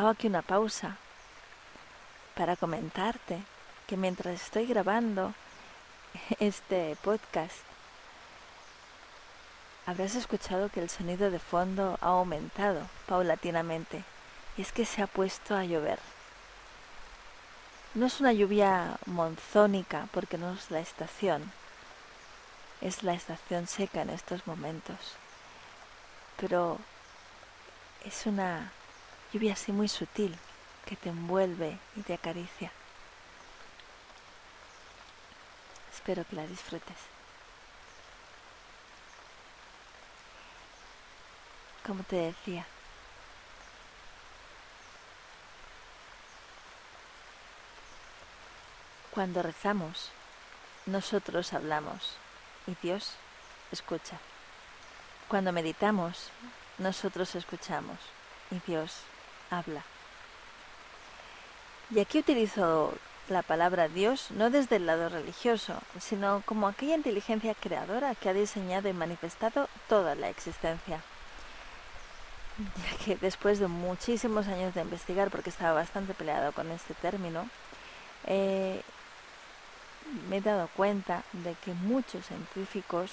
hago 0.00 0.08
aquí 0.08 0.28
una 0.28 0.40
pausa 0.40 0.96
para 2.34 2.56
comentarte 2.56 3.42
que 3.86 3.98
mientras 3.98 4.40
estoy 4.40 4.66
grabando 4.66 5.34
este 6.40 6.96
podcast, 7.02 7.58
habrás 9.86 10.14
escuchado 10.14 10.68
que 10.68 10.80
el 10.80 10.90
sonido 10.90 11.30
de 11.30 11.38
fondo 11.38 11.98
ha 12.00 12.08
aumentado 12.08 12.86
paulatinamente 13.06 14.04
y 14.56 14.62
es 14.62 14.72
que 14.72 14.84
se 14.84 15.02
ha 15.02 15.06
puesto 15.06 15.56
a 15.56 15.64
llover. 15.64 15.98
No 17.94 18.06
es 18.06 18.20
una 18.20 18.32
lluvia 18.32 18.98
monzónica 19.06 20.08
porque 20.12 20.38
no 20.38 20.52
es 20.52 20.70
la 20.70 20.80
estación, 20.80 21.52
es 22.80 23.02
la 23.02 23.14
estación 23.14 23.66
seca 23.66 24.02
en 24.02 24.10
estos 24.10 24.46
momentos, 24.46 24.96
pero 26.36 26.78
es 28.04 28.26
una 28.26 28.72
lluvia 29.32 29.54
así 29.54 29.72
muy 29.72 29.88
sutil 29.88 30.36
que 30.86 30.96
te 30.96 31.08
envuelve 31.08 31.78
y 31.96 32.02
te 32.02 32.14
acaricia. 32.14 32.70
Espero 35.92 36.24
que 36.24 36.36
la 36.36 36.46
disfrutes. 36.46 37.19
Como 41.86 42.02
te 42.04 42.16
decía, 42.16 42.66
cuando 49.10 49.42
rezamos, 49.42 50.10
nosotros 50.86 51.52
hablamos 51.52 52.16
y 52.66 52.74
Dios 52.82 53.14
escucha. 53.72 54.18
Cuando 55.28 55.52
meditamos, 55.52 56.30
nosotros 56.78 57.34
escuchamos 57.34 57.98
y 58.50 58.60
Dios 58.66 59.02
habla. 59.50 59.82
Y 61.90 62.00
aquí 62.00 62.18
utilizo 62.20 62.94
la 63.28 63.42
palabra 63.42 63.88
Dios 63.88 64.30
no 64.30 64.50
desde 64.50 64.76
el 64.76 64.86
lado 64.86 65.08
religioso, 65.08 65.74
sino 66.00 66.42
como 66.46 66.66
aquella 66.66 66.96
inteligencia 66.96 67.54
creadora 67.54 68.14
que 68.14 68.28
ha 68.28 68.32
diseñado 68.32 68.88
y 68.88 68.92
manifestado 68.92 69.68
toda 69.88 70.14
la 70.14 70.28
existencia. 70.28 71.00
Ya 72.60 72.96
que 73.04 73.16
después 73.16 73.58
de 73.58 73.68
muchísimos 73.68 74.46
años 74.48 74.74
de 74.74 74.82
investigar, 74.82 75.30
porque 75.30 75.50
estaba 75.50 75.72
bastante 75.72 76.14
peleado 76.14 76.52
con 76.52 76.70
este 76.70 76.94
término, 76.94 77.48
eh, 78.26 78.82
me 80.28 80.38
he 80.38 80.40
dado 80.40 80.68
cuenta 80.76 81.22
de 81.32 81.54
que 81.64 81.72
muchos 81.72 82.26
científicos 82.26 83.12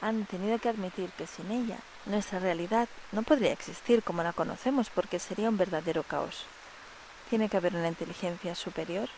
han 0.00 0.26
tenido 0.26 0.58
que 0.58 0.68
admitir 0.68 1.10
que 1.10 1.26
sin 1.26 1.50
ella 1.50 1.78
nuestra 2.04 2.38
realidad 2.38 2.88
no 3.12 3.22
podría 3.22 3.52
existir 3.52 4.02
como 4.02 4.22
la 4.22 4.32
conocemos 4.32 4.90
porque 4.90 5.18
sería 5.18 5.48
un 5.48 5.56
verdadero 5.56 6.02
caos. 6.02 6.44
Tiene 7.30 7.48
que 7.48 7.56
haber 7.56 7.74
una 7.74 7.88
inteligencia 7.88 8.54
superior 8.54 9.08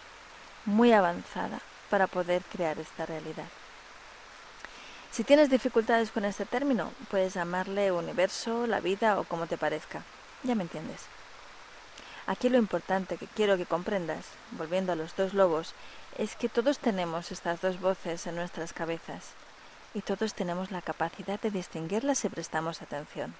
muy 0.64 0.92
avanzada 0.92 1.60
para 1.90 2.06
poder 2.06 2.42
crear 2.50 2.78
esta 2.78 3.04
realidad. 3.06 3.48
Si 5.10 5.24
tienes 5.24 5.50
dificultades 5.50 6.10
con 6.10 6.24
este 6.24 6.44
término, 6.44 6.92
puedes 7.10 7.34
llamarle 7.34 7.90
universo, 7.92 8.66
la 8.66 8.80
vida 8.80 9.18
o 9.18 9.24
como 9.24 9.46
te 9.46 9.58
parezca. 9.58 10.02
Ya 10.44 10.54
me 10.54 10.62
entiendes. 10.62 11.06
Aquí 12.26 12.50
lo 12.50 12.58
importante 12.58 13.16
que 13.16 13.26
quiero 13.26 13.56
que 13.56 13.64
comprendas, 13.64 14.26
volviendo 14.52 14.92
a 14.92 14.96
los 14.96 15.16
dos 15.16 15.32
lobos, 15.32 15.74
es 16.18 16.36
que 16.36 16.48
todos 16.48 16.78
tenemos 16.78 17.32
estas 17.32 17.60
dos 17.62 17.80
voces 17.80 18.26
en 18.26 18.36
nuestras 18.36 18.72
cabezas 18.72 19.32
y 19.94 20.02
todos 20.02 20.34
tenemos 20.34 20.70
la 20.70 20.82
capacidad 20.82 21.40
de 21.40 21.50
distinguirlas 21.50 22.18
si 22.18 22.28
prestamos 22.28 22.82
atención. 22.82 23.34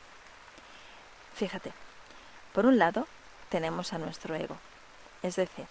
Fíjate, 1.34 1.72
por 2.54 2.64
un 2.64 2.78
lado 2.78 3.06
tenemos 3.50 3.92
a 3.92 3.98
nuestro 3.98 4.34
ego, 4.34 4.56
es 5.22 5.36
decir, 5.36 5.66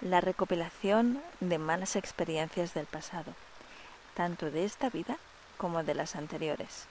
la 0.00 0.20
recopilación 0.20 1.20
de 1.40 1.58
malas 1.58 1.96
experiencias 1.96 2.72
del 2.72 2.86
pasado, 2.86 3.34
tanto 4.14 4.50
de 4.50 4.64
esta 4.64 4.90
vida 4.90 5.18
como 5.58 5.82
de 5.82 5.94
las 5.94 6.16
anteriores. 6.16 6.86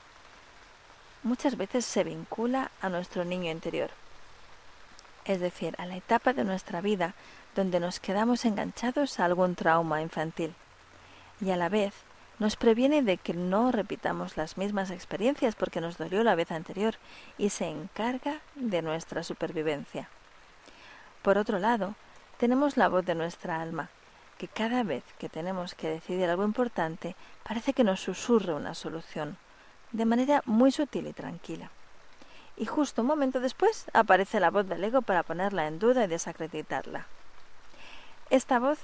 Muchas 1.24 1.58
veces 1.58 1.86
se 1.86 2.04
vincula 2.04 2.72
a 2.82 2.90
nuestro 2.90 3.24
niño 3.24 3.50
interior, 3.50 3.90
es 5.26 5.40
decir, 5.40 5.76
a 5.78 5.86
la 5.86 5.96
etapa 5.96 6.34
de 6.34 6.44
nuestra 6.44 6.82
vida 6.82 7.14
donde 7.56 7.80
nos 7.80 8.00
quedamos 8.00 8.46
enganchados 8.46 9.20
a 9.20 9.26
algún 9.26 9.56
trauma 9.56 10.02
infantil, 10.02 10.54
y 11.40 11.52
a 11.52 11.58
la 11.58 11.70
vez 11.70 11.94
nos 12.40 12.56
previene 12.56 13.04
de 13.04 13.18
que 13.18 13.34
no 13.34 13.72
repitamos 13.72 14.38
las 14.38 14.58
mismas 14.58 14.92
experiencias 14.92 15.56
porque 15.56 15.82
nos 15.82 15.98
dolió 15.98 16.24
la 16.24 16.36
vez 16.36 16.52
anterior 16.52 16.96
y 17.38 17.50
se 17.50 17.70
encarga 17.70 18.40
de 18.56 18.82
nuestra 18.82 19.24
supervivencia. 19.24 20.10
Por 21.22 21.38
otro 21.38 21.60
lado, 21.60 21.96
tenemos 22.38 22.76
la 22.76 22.90
voz 22.90 23.06
de 23.06 23.16
nuestra 23.16 23.62
alma, 23.62 23.90
que 24.38 24.48
cada 24.48 24.84
vez 24.84 25.04
que 25.18 25.30
tenemos 25.30 25.76
que 25.76 25.90
decidir 25.90 26.30
algo 26.30 26.44
importante 26.44 27.16
parece 27.44 27.74
que 27.74 27.84
nos 27.84 28.02
susurre 28.02 28.54
una 28.54 28.74
solución, 28.74 29.38
de 29.92 30.06
manera 30.06 30.42
muy 30.46 30.72
sutil 30.72 31.08
y 31.08 31.14
tranquila. 31.14 31.70
Y 32.58 32.66
justo 32.66 33.02
un 33.02 33.08
momento 33.08 33.40
después 33.40 33.86
aparece 33.94 34.40
la 34.40 34.52
voz 34.52 34.68
del 34.68 34.84
ego 34.84 35.02
para 35.02 35.24
ponerla 35.24 35.68
en 35.68 35.80
duda 35.80 36.04
y 36.04 36.08
desacreditarla. 36.08 37.08
Esta 38.30 38.60
voz 38.60 38.80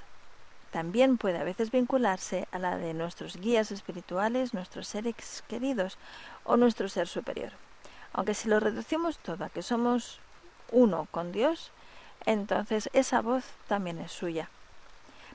también 0.70 1.18
puede 1.18 1.38
a 1.38 1.44
veces 1.44 1.70
vincularse 1.70 2.46
a 2.52 2.58
la 2.58 2.76
de 2.76 2.94
nuestros 2.94 3.36
guías 3.36 3.72
espirituales, 3.72 4.54
nuestros 4.54 4.86
seres 4.86 5.42
queridos 5.48 5.98
o 6.44 6.56
nuestro 6.56 6.88
ser 6.88 7.08
superior. 7.08 7.52
Aunque 8.12 8.34
si 8.34 8.48
lo 8.48 8.60
reducimos 8.60 9.18
todo 9.18 9.44
a 9.44 9.50
que 9.50 9.62
somos 9.62 10.20
uno 10.70 11.08
con 11.10 11.32
Dios, 11.32 11.72
entonces 12.26 12.90
esa 12.92 13.20
voz 13.20 13.44
también 13.68 13.98
es 13.98 14.12
suya. 14.12 14.48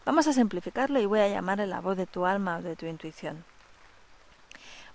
Vamos 0.05 0.27
a 0.27 0.33
simplificarlo 0.33 0.99
y 0.99 1.07
voy 1.07 1.19
a 1.19 1.27
llamarle 1.27 1.65
la 1.65 1.81
voz 1.81 1.97
de 1.97 2.05
tu 2.05 2.27
alma 2.27 2.57
o 2.57 2.61
de 2.61 2.75
tu 2.75 2.85
intuición. 2.85 3.43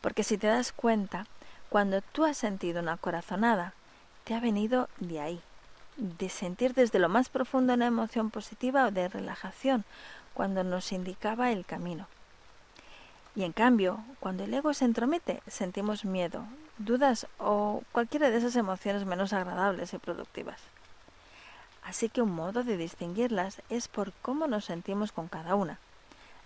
Porque 0.01 0.23
si 0.23 0.39
te 0.39 0.47
das 0.47 0.71
cuenta, 0.71 1.27
cuando 1.69 2.01
tú 2.01 2.25
has 2.25 2.37
sentido 2.37 2.81
una 2.81 2.97
corazonada, 2.97 3.75
te 4.23 4.35
ha 4.35 4.41
venido 4.41 4.89
de 4.99 5.21
ahí, 5.21 5.41
de 5.97 6.29
sentir 6.29 6.75
desde 6.75 7.01
lo 7.01 7.09
más 7.09 7.29
profundo 7.29 7.75
una 7.75 7.89
emoción 7.89 8.31
positiva 8.31 8.87
o 8.87 8.93
de 8.93 9.09
relajación, 9.09 9.85
cuando 10.33 10.63
nos 10.63 10.93
indicaba 10.93 11.51
el 11.51 11.67
camino. 11.67 12.07
Y 13.35 13.43
en 13.43 13.53
cambio, 13.53 14.05
cuando 14.21 14.45
el 14.45 14.55
ego 14.55 14.73
se 14.75 14.85
entromete, 14.85 15.43
sentimos 15.49 16.05
miedo, 16.05 16.45
dudas 16.79 17.27
o 17.39 17.83
cualquiera 17.91 18.31
de 18.31 18.39
esas 18.39 18.55
emociones 18.55 19.05
menos 19.07 19.33
agradables 19.33 19.93
y 19.93 19.99
productivas. 19.99 20.61
Así 21.83 22.09
que 22.09 22.23
un 22.23 22.33
modo 22.33 22.63
de 22.63 22.77
distinguirlas 22.77 23.63
es 23.69 23.89
por 23.89 24.13
cómo 24.23 24.47
nos 24.47 24.67
sentimos 24.67 25.13
con 25.13 25.29
cada 25.29 25.55
una. 25.55 25.79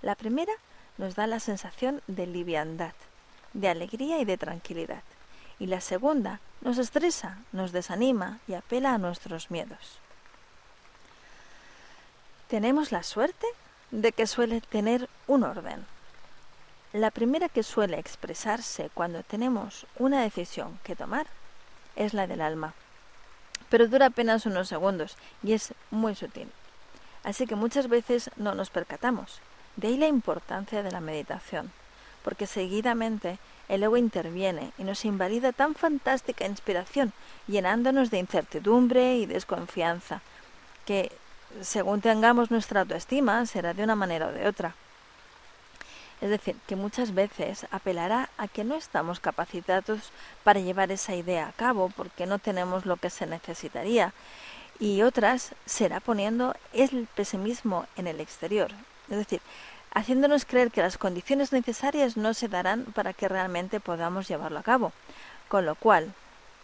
La 0.03 0.14
primera 0.14 0.53
nos 0.99 1.14
da 1.14 1.26
la 1.26 1.41
sensación 1.41 2.03
de 2.07 2.26
liviandad, 2.26 2.95
de 3.53 3.69
alegría 3.69 4.21
y 4.21 4.25
de 4.25 4.37
tranquilidad. 4.37 5.03
Y 5.59 5.67
la 5.67 5.81
segunda 5.81 6.41
nos 6.61 6.79
estresa, 6.79 7.38
nos 7.53 7.73
desanima 7.73 8.38
y 8.49 8.55
apela 8.55 8.95
a 8.95 8.99
nuestros 8.99 9.50
miedos. 9.50 9.99
Tenemos 12.49 12.93
la 12.93 13.03
suerte 13.03 13.47
de 13.91 14.12
que 14.12 14.26
suele 14.26 14.61
tener 14.61 15.09
un 15.26 15.45
orden. 15.45 15.85
La 16.93 17.11
primera 17.11 17.49
que 17.49 17.62
suele 17.62 17.99
expresarse 17.99 18.91
cuando 18.95 19.23
tenemos 19.23 19.87
una 19.99 20.23
decisión 20.23 20.79
que 20.85 20.95
tomar 20.95 21.26
es 21.97 22.14
la 22.14 22.26
del 22.26 22.41
alma, 22.41 22.75
pero 23.75 23.88
dura 23.88 24.07
apenas 24.07 24.47
unos 24.47 24.69
segundos 24.69 25.16
y 25.43 25.52
es 25.52 25.75
muy 25.90 26.14
sutil. 26.14 26.47
Así 27.25 27.45
que 27.45 27.57
muchas 27.57 27.88
veces 27.88 28.31
no 28.37 28.54
nos 28.54 28.71
percatamos. 28.71 29.40
De 29.75 29.88
ahí 29.88 29.97
la 29.97 30.07
importancia 30.07 30.85
de 30.85 30.93
la 30.93 31.00
meditación, 31.00 31.73
porque 32.23 32.47
seguidamente 32.47 33.40
el 33.69 33.83
ego 33.83 33.97
interviene 33.97 34.71
y 34.78 34.85
nos 34.85 35.04
invalida 35.04 35.50
tan 35.50 35.75
fantástica 35.75 36.47
inspiración, 36.47 37.12
llenándonos 37.49 38.12
de 38.12 38.21
incertidumbre 38.21 39.16
y 39.16 39.26
desconfianza, 39.26 40.21
que 40.87 41.11
según 41.61 42.00
tengamos 42.00 42.52
nuestra 42.52 42.83
autoestima, 42.83 43.45
será 43.45 43.75
de 43.75 43.83
una 43.83 43.97
manera 43.97 44.28
o 44.28 44.33
de 44.33 44.47
otra. 44.47 44.76
Es 46.25 46.31
decir, 46.31 46.57
que 46.66 46.75
muchas 46.75 47.12
veces 47.12 47.66
apelará 47.71 48.31
a 48.38 48.49
que 48.49 48.64
no 48.64 48.76
estamos 48.76 49.21
capacitados 49.21 50.11
para 50.43 50.59
llevar 50.59 50.90
esa 50.90 51.14
idea 51.14 51.49
a 51.49 51.52
cabo 51.52 51.93
porque 51.95 52.25
no 52.25 52.38
tenemos 52.38 52.87
lo 52.87 52.97
que 52.97 53.11
se 53.11 53.26
necesitaría 53.26 54.14
y 54.81 55.02
otras 55.02 55.54
será 55.66 56.00
poniendo 56.00 56.57
el 56.73 57.09
pesimismo 57.14 57.85
en 57.99 58.07
el 58.07 58.23
exterior. 58.23 58.71
Es 59.11 59.19
decir, 59.19 59.43
haciéndonos 59.93 60.47
creer 60.47 60.71
que 60.71 60.81
las 60.81 60.97
condiciones 60.97 61.52
necesarias 61.52 62.16
no 62.16 62.33
se 62.33 62.48
darán 62.48 62.87
para 62.94 63.12
que 63.12 63.29
realmente 63.29 63.79
podamos 63.79 64.27
llevarlo 64.27 64.59
a 64.59 64.62
cabo. 64.62 64.94
Con 65.48 65.66
lo 65.66 65.75
cual, 65.75 66.14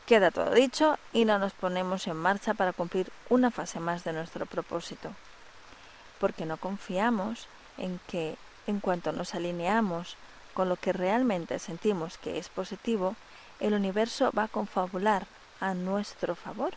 Queda 0.06 0.32
todo 0.32 0.52
dicho 0.54 0.98
y 1.12 1.26
no 1.26 1.38
nos 1.38 1.52
ponemos 1.52 2.08
en 2.08 2.16
marcha 2.16 2.54
para 2.54 2.72
cumplir 2.72 3.12
una 3.28 3.52
fase 3.52 3.78
más 3.78 4.02
de 4.02 4.12
nuestro 4.12 4.44
propósito, 4.44 5.12
porque 6.18 6.46
no 6.46 6.56
confiamos 6.56 7.46
en 7.78 8.00
que 8.08 8.36
en 8.70 8.80
cuanto 8.80 9.12
nos 9.12 9.34
alineamos 9.34 10.16
con 10.54 10.68
lo 10.68 10.76
que 10.76 10.92
realmente 10.92 11.58
sentimos 11.58 12.18
que 12.18 12.38
es 12.38 12.48
positivo, 12.48 13.16
el 13.60 13.74
universo 13.74 14.30
va 14.36 14.44
a 14.44 14.48
confabular 14.48 15.26
a 15.60 15.74
nuestro 15.74 16.34
favor 16.34 16.72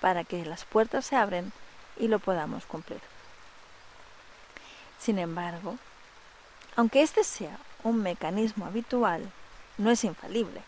para 0.00 0.24
que 0.24 0.44
las 0.44 0.64
puertas 0.64 1.06
se 1.06 1.16
abren 1.16 1.52
y 1.96 2.08
lo 2.08 2.18
podamos 2.18 2.66
cumplir. 2.66 3.00
Sin 4.98 5.18
embargo, 5.18 5.78
aunque 6.76 7.02
este 7.02 7.24
sea 7.24 7.58
un 7.82 8.02
mecanismo 8.02 8.66
habitual, 8.66 9.30
no 9.78 9.90
es 9.90 10.04
infalible. 10.04 10.62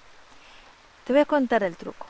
Te 1.05 1.13
voy 1.13 1.23
a 1.23 1.27
contar 1.27 1.63
el 1.63 1.77
truco. 1.77 2.07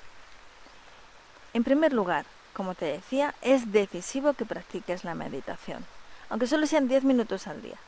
En 1.53 1.65
primer 1.65 1.93
lugar, 1.93 2.27
como 2.53 2.75
te 2.75 2.87
decía, 2.87 3.35
es 3.43 3.73
decisivo 3.73 4.35
que 4.35 4.45
practiques 4.45 5.05
la 5.05 5.15
meditación, 5.15 5.85
aunque 6.29 6.47
solo 6.47 6.67
sean 6.67 6.89
10 6.89 7.05
minutos 7.05 7.47
al 7.47 7.63
día. 7.63 7.79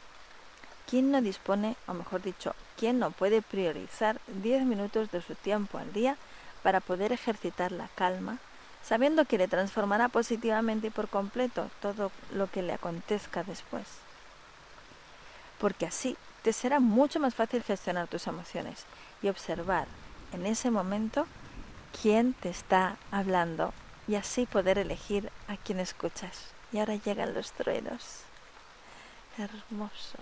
¿Quién 0.90 1.12
no 1.12 1.22
dispone, 1.22 1.76
o 1.86 1.94
mejor 1.94 2.20
dicho, 2.20 2.56
quién 2.76 2.98
no 2.98 3.12
puede 3.12 3.42
priorizar 3.42 4.20
10 4.42 4.64
minutos 4.64 5.12
de 5.12 5.22
su 5.22 5.36
tiempo 5.36 5.78
al 5.78 5.92
día 5.92 6.16
para 6.64 6.80
poder 6.80 7.12
ejercitar 7.12 7.70
la 7.70 7.86
calma, 7.94 8.38
sabiendo 8.82 9.24
que 9.24 9.38
le 9.38 9.46
transformará 9.46 10.08
positivamente 10.08 10.88
y 10.88 10.90
por 10.90 11.08
completo 11.08 11.70
todo 11.80 12.10
lo 12.32 12.50
que 12.50 12.62
le 12.62 12.72
acontezca 12.72 13.44
después? 13.44 13.84
Porque 15.60 15.86
así 15.86 16.16
te 16.42 16.52
será 16.52 16.80
mucho 16.80 17.20
más 17.20 17.36
fácil 17.36 17.62
gestionar 17.62 18.08
tus 18.08 18.26
emociones 18.26 18.84
y 19.22 19.28
observar 19.28 19.86
en 20.32 20.44
ese 20.44 20.72
momento 20.72 21.28
quién 22.02 22.32
te 22.32 22.48
está 22.48 22.96
hablando 23.12 23.72
y 24.08 24.16
así 24.16 24.44
poder 24.44 24.76
elegir 24.76 25.30
a 25.46 25.56
quién 25.56 25.78
escuchas. 25.78 26.46
Y 26.72 26.78
ahora 26.78 26.96
llegan 26.96 27.32
los 27.32 27.52
truenos. 27.52 28.22
Hermoso. 29.38 30.18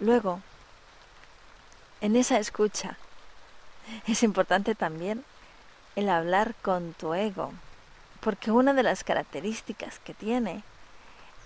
Luego, 0.00 0.40
en 2.00 2.16
esa 2.16 2.38
escucha, 2.38 2.98
es 4.06 4.22
importante 4.22 4.74
también 4.74 5.24
el 5.96 6.08
hablar 6.08 6.54
con 6.62 6.94
tu 6.94 7.14
ego, 7.14 7.52
porque 8.20 8.50
una 8.50 8.74
de 8.74 8.82
las 8.82 9.04
características 9.04 9.98
que 10.00 10.14
tiene 10.14 10.64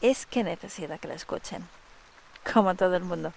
es 0.01 0.27
que 0.27 0.45
necesita 0.45 0.99
que 0.99 1.09
la 1.09 1.15
escuchen, 1.15 1.69
como 2.53 2.75
todo 2.75 2.97
el 2.97 3.05
mundo. 3.05 3.33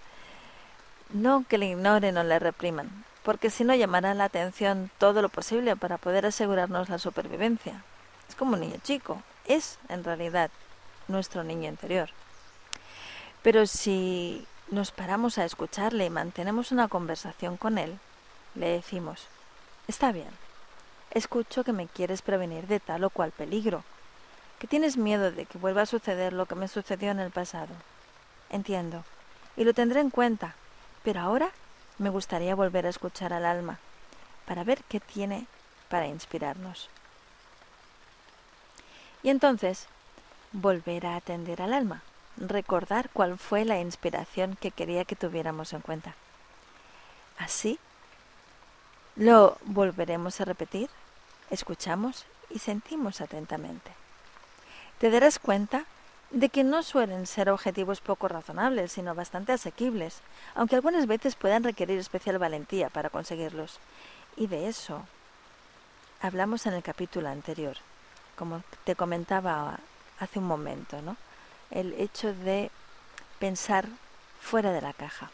No 1.10 1.43
que 1.47 1.58
le 1.58 1.67
ignoren 1.67 2.17
o 2.17 2.24
le 2.24 2.39
repriman, 2.39 3.04
porque 3.24 3.50
si 3.50 3.63
no 3.65 3.76
llamará 3.76 4.13
la 4.13 4.26
atención 4.26 4.89
todo 4.97 5.21
lo 5.21 5.30
posible 5.30 5.76
para 5.76 5.97
poder 5.97 6.26
asegurarnos 6.26 6.89
la 6.89 7.00
supervivencia. 7.00 7.84
Es 8.30 8.36
como 8.36 8.54
un 8.54 8.62
niño 8.62 8.78
chico, 8.82 9.21
es 9.45 9.78
en 9.89 10.06
realidad 10.06 10.52
nuestro 11.10 11.43
niño 11.43 11.67
interior. 11.67 12.10
Pero 13.43 13.65
si 13.65 14.47
nos 14.72 14.92
paramos 14.92 15.38
a 15.38 15.46
escucharle 15.46 16.06
y 16.06 16.10
mantenemos 16.10 16.72
una 16.72 16.88
conversación 16.88 17.58
con 17.58 17.78
él, 17.78 18.00
le 18.56 18.70
decimos, 18.70 19.28
está 19.88 20.14
bien, 20.14 20.30
escucho 21.12 21.66
que 21.66 21.74
me 21.74 21.88
quieres 21.88 22.22
prevenir 22.22 22.68
de 22.68 22.80
tal 22.80 23.04
o 23.04 23.10
cual 23.10 23.32
peligro, 23.32 23.84
que 24.60 24.68
tienes 24.68 24.96
miedo 24.96 25.32
de 25.32 25.46
que 25.46 25.58
vuelva 25.58 25.82
a 25.82 25.86
suceder 25.86 26.32
lo 26.32 26.46
que 26.46 26.56
me 26.56 26.70
sucedió 26.70 27.12
en 27.12 27.20
el 27.20 27.32
pasado. 27.32 27.74
Entiendo, 28.50 29.04
y 29.58 29.66
lo 29.66 29.74
tendré 29.74 30.00
en 30.00 30.10
cuenta, 30.10 30.56
pero 31.04 31.20
ahora 31.20 31.52
me 31.98 32.10
gustaría 32.10 32.56
volver 32.56 32.86
a 32.86 32.90
escuchar 32.90 33.34
al 33.34 33.46
alma 33.46 33.80
para 34.46 34.64
ver 34.64 34.84
qué 34.88 35.00
tiene 35.00 35.48
para 35.90 36.08
inspirarnos. 36.08 36.90
Y 39.22 39.30
entonces, 39.30 39.88
volver 40.54 41.06
a 41.06 41.18
atender 41.18 41.62
al 41.62 41.74
alma, 41.74 42.04
recordar 42.38 43.10
cuál 43.12 43.38
fue 43.38 43.65
la 43.65 43.80
inspiración 43.80 44.58
que 44.60 44.72
quería 44.72 45.06
que 45.06 45.15
tuviéramos 45.15 45.74
en 45.74 45.82
cuenta. 45.82 46.15
Así, 47.38 47.80
lo 49.15 49.58
volveremos 49.65 50.39
a 50.41 50.46
repetir, 50.46 50.89
escuchamos 51.50 52.26
y 52.50 52.60
sentimos 52.60 53.22
atentamente. 53.22 53.91
Te 55.00 55.10
darás 55.10 55.39
cuenta 55.39 55.86
de 56.30 56.50
que 56.50 56.63
no 56.63 56.82
suelen 56.84 57.28
ser 57.28 57.50
objetivos 57.50 58.00
poco 58.00 58.28
razonables, 58.28 58.94
sino 58.94 59.15
bastante 59.15 59.52
asequibles, 59.52 60.22
aunque 60.56 60.76
algunas 60.76 61.08
veces 61.08 61.36
puedan 61.36 61.63
requerir 61.63 62.00
especial 62.00 62.38
valentía 62.38 62.89
para 62.89 63.10
conseguirlos. 63.10 63.80
Y 64.38 64.48
de 64.48 64.70
eso 64.70 65.06
hablamos 66.22 66.65
en 66.67 66.74
el 66.74 66.84
capítulo 66.84 67.28
anterior, 67.28 67.78
como 68.38 68.63
te 68.86 68.96
comentaba 68.96 69.80
hace 70.20 70.39
un 70.39 70.46
momento, 70.46 71.02
¿no? 71.02 71.17
El 71.72 71.94
hecho 71.94 72.34
de 72.34 72.70
pensar 73.40 73.88
fuera 74.40 74.72
de 74.72 74.82
la 74.82 74.94
caja. 74.94 75.32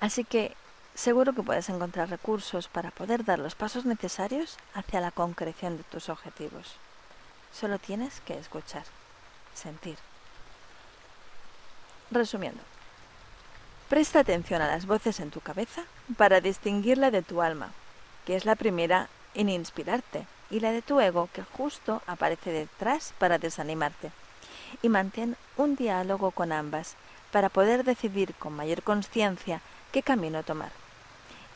Así 0.00 0.24
que 0.24 0.54
seguro 0.94 1.32
que 1.34 1.42
puedes 1.42 1.68
encontrar 1.68 2.08
recursos 2.08 2.68
para 2.68 2.90
poder 2.90 3.24
dar 3.24 3.38
los 3.38 3.54
pasos 3.54 3.84
necesarios 3.84 4.56
hacia 4.74 5.00
la 5.00 5.10
concreción 5.10 5.76
de 5.76 5.84
tus 5.84 6.08
objetivos. 6.08 6.76
Solo 7.52 7.78
tienes 7.78 8.20
que 8.20 8.38
escuchar, 8.38 8.84
sentir. 9.54 9.96
Resumiendo, 12.10 12.62
presta 13.88 14.20
atención 14.20 14.62
a 14.62 14.68
las 14.68 14.86
voces 14.86 15.20
en 15.20 15.30
tu 15.30 15.40
cabeza 15.40 15.84
para 16.16 16.40
distinguirla 16.40 17.10
de 17.10 17.22
tu 17.22 17.42
alma, 17.42 17.72
que 18.24 18.36
es 18.36 18.44
la 18.44 18.54
primera 18.54 19.08
en 19.34 19.48
inspirarte, 19.48 20.26
y 20.50 20.60
la 20.60 20.70
de 20.70 20.82
tu 20.82 21.00
ego, 21.00 21.28
que 21.32 21.42
justo 21.42 22.02
aparece 22.06 22.52
detrás 22.52 23.12
para 23.18 23.38
desanimarte. 23.38 24.12
Y 24.82 24.88
mantén 24.88 25.36
un 25.56 25.76
diálogo 25.76 26.30
con 26.30 26.52
ambas 26.52 26.96
para 27.32 27.48
poder 27.48 27.84
decidir 27.84 28.34
con 28.34 28.54
mayor 28.54 28.82
conciencia 28.82 29.60
qué 29.92 30.02
camino 30.02 30.42
tomar. 30.42 30.70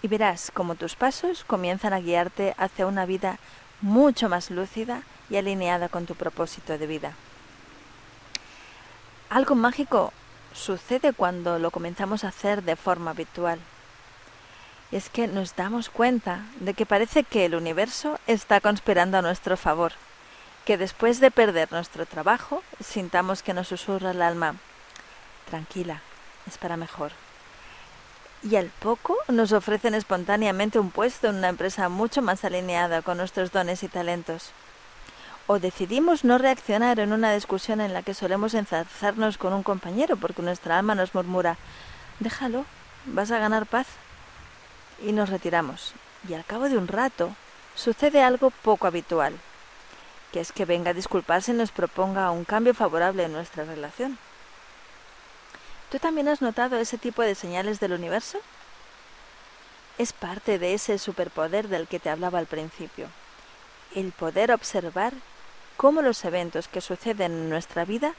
Y 0.02 0.08
verás 0.08 0.50
cómo 0.52 0.74
tus 0.74 0.96
pasos 0.96 1.44
comienzan 1.44 1.92
a 1.92 2.00
guiarte 2.00 2.54
hacia 2.56 2.86
una 2.86 3.06
vida 3.06 3.38
mucho 3.80 4.28
más 4.28 4.50
lúcida 4.50 5.02
y 5.28 5.36
alineada 5.36 5.88
con 5.88 6.06
tu 6.06 6.14
propósito 6.14 6.76
de 6.76 6.86
vida. 6.86 7.12
Algo 9.30 9.54
mágico 9.54 10.12
sucede 10.52 11.12
cuando 11.12 11.58
lo 11.58 11.70
comenzamos 11.70 12.24
a 12.24 12.28
hacer 12.28 12.62
de 12.62 12.76
forma 12.76 13.12
habitual. 13.12 13.60
Es 14.90 15.08
que 15.08 15.28
nos 15.28 15.54
damos 15.54 15.88
cuenta 15.88 16.40
de 16.58 16.74
que 16.74 16.84
parece 16.84 17.22
que 17.22 17.44
el 17.44 17.54
universo 17.54 18.18
está 18.26 18.60
conspirando 18.60 19.18
a 19.18 19.22
nuestro 19.22 19.56
favor, 19.56 19.92
que 20.64 20.76
después 20.76 21.20
de 21.20 21.30
perder 21.30 21.70
nuestro 21.72 22.06
trabajo 22.06 22.62
sintamos 22.84 23.42
que 23.42 23.54
nos 23.54 23.68
susurra 23.68 24.10
el 24.10 24.22
alma, 24.22 24.56
tranquila, 25.48 26.02
es 26.46 26.58
para 26.58 26.76
mejor. 26.76 27.12
Y 28.42 28.56
al 28.56 28.66
poco 28.66 29.16
nos 29.28 29.52
ofrecen 29.52 29.94
espontáneamente 29.94 30.78
un 30.78 30.90
puesto 30.90 31.28
en 31.28 31.36
una 31.36 31.50
empresa 31.50 31.88
mucho 31.88 32.22
más 32.22 32.44
alineada 32.44 33.02
con 33.02 33.18
nuestros 33.18 33.52
dones 33.52 33.82
y 33.82 33.88
talentos. 33.88 34.52
O 35.46 35.58
decidimos 35.58 36.24
no 36.24 36.38
reaccionar 36.38 37.00
en 37.00 37.12
una 37.12 37.34
discusión 37.34 37.80
en 37.80 37.92
la 37.92 38.02
que 38.02 38.14
solemos 38.14 38.54
enzarzarnos 38.54 39.36
con 39.36 39.52
un 39.52 39.62
compañero 39.62 40.16
porque 40.16 40.42
nuestra 40.42 40.78
alma 40.78 40.94
nos 40.94 41.14
murmura, 41.14 41.58
déjalo, 42.18 42.64
vas 43.04 43.30
a 43.30 43.38
ganar 43.38 43.66
paz. 43.66 43.86
Y 45.04 45.12
nos 45.12 45.28
retiramos. 45.28 45.92
Y 46.28 46.34
al 46.34 46.44
cabo 46.44 46.68
de 46.68 46.78
un 46.78 46.88
rato 46.88 47.34
sucede 47.74 48.22
algo 48.22 48.50
poco 48.50 48.86
habitual, 48.86 49.34
que 50.32 50.40
es 50.40 50.52
que 50.52 50.64
venga 50.64 50.90
a 50.90 50.94
disculparse 50.94 51.52
y 51.52 51.54
nos 51.54 51.72
proponga 51.72 52.30
un 52.30 52.44
cambio 52.44 52.74
favorable 52.74 53.24
en 53.24 53.32
nuestra 53.32 53.64
relación. 53.64 54.18
¿Tú 55.90 55.98
también 55.98 56.28
has 56.28 56.40
notado 56.40 56.76
ese 56.76 56.98
tipo 56.98 57.22
de 57.22 57.34
señales 57.34 57.80
del 57.80 57.92
universo? 57.92 58.38
Es 59.98 60.12
parte 60.12 60.58
de 60.58 60.74
ese 60.74 60.98
superpoder 60.98 61.68
del 61.68 61.88
que 61.88 61.98
te 61.98 62.10
hablaba 62.10 62.38
al 62.38 62.46
principio, 62.46 63.08
el 63.94 64.12
poder 64.12 64.52
observar 64.52 65.12
cómo 65.76 66.00
los 66.00 66.24
eventos 66.24 66.68
que 66.68 66.80
suceden 66.80 67.32
en 67.32 67.48
nuestra 67.50 67.84
vida 67.84 68.14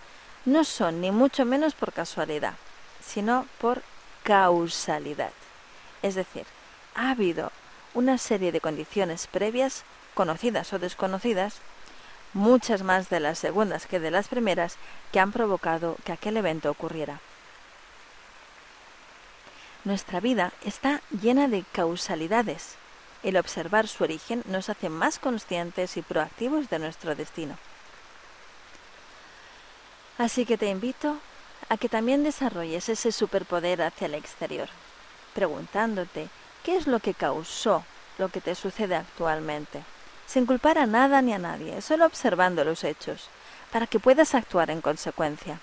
no 0.46 0.64
son 0.64 1.00
ni 1.02 1.12
mucho 1.12 1.46
menos 1.46 1.74
por 1.74 1.94
casualidad, 1.94 2.56
sino 3.04 3.46
por 3.60 3.84
causalidad. 4.24 5.32
Es 6.02 6.16
decir, 6.16 6.46
ha 6.96 7.12
habido 7.12 7.52
una 7.94 8.18
serie 8.18 8.52
de 8.52 8.62
condiciones 8.62 9.28
previas, 9.28 9.84
conocidas 10.14 10.74
o 10.74 10.80
desconocidas, 10.80 11.62
muchas 12.34 12.84
más 12.84 13.10
de 13.10 13.20
las 13.20 13.40
segundas 13.40 13.88
que 13.88 14.00
de 14.00 14.12
las 14.12 14.28
primeras, 14.28 14.78
que 15.12 15.20
han 15.20 15.32
provocado 15.32 15.98
que 16.06 16.12
aquel 16.12 16.38
evento 16.38 16.70
ocurriera. 16.70 17.20
Nuestra 19.84 20.20
vida 20.20 20.54
está 20.64 21.02
llena 21.10 21.48
de 21.48 21.64
causalidades. 21.72 22.76
El 23.24 23.38
observar 23.38 23.88
su 23.88 24.04
origen 24.04 24.44
nos 24.46 24.70
hace 24.70 24.90
más 24.90 25.20
conscientes 25.20 25.98
y 25.98 26.02
proactivos 26.02 26.70
de 26.70 26.80
nuestro 26.80 27.16
destino. 27.16 27.58
Así 30.18 30.46
que 30.46 30.58
te 30.58 30.70
invito 30.70 31.18
a 31.70 31.78
que 31.78 31.90
también 31.90 32.24
desarrolles 32.24 32.90
ese 32.90 33.12
superpoder 33.12 33.82
hacia 33.82 34.06
el 34.06 34.16
exterior, 34.16 34.70
preguntándote 35.34 36.30
qué 36.64 36.76
es 36.76 36.86
lo 36.86 37.00
que 37.00 37.14
causó 37.14 37.84
lo 38.18 38.30
que 38.30 38.42
te 38.42 38.54
sucede 38.54 38.96
actualmente, 38.96 39.84
sin 40.32 40.46
culpar 40.46 40.78
a 40.78 40.86
nada 40.86 41.22
ni 41.22 41.34
a 41.34 41.40
nadie, 41.40 41.82
solo 41.82 42.06
observando 42.06 42.64
los 42.64 42.84
hechos, 42.84 43.30
para 43.72 43.88
que 43.88 44.00
puedas 44.00 44.34
actuar 44.36 44.70
en 44.70 44.82
consecuencia 44.82 45.60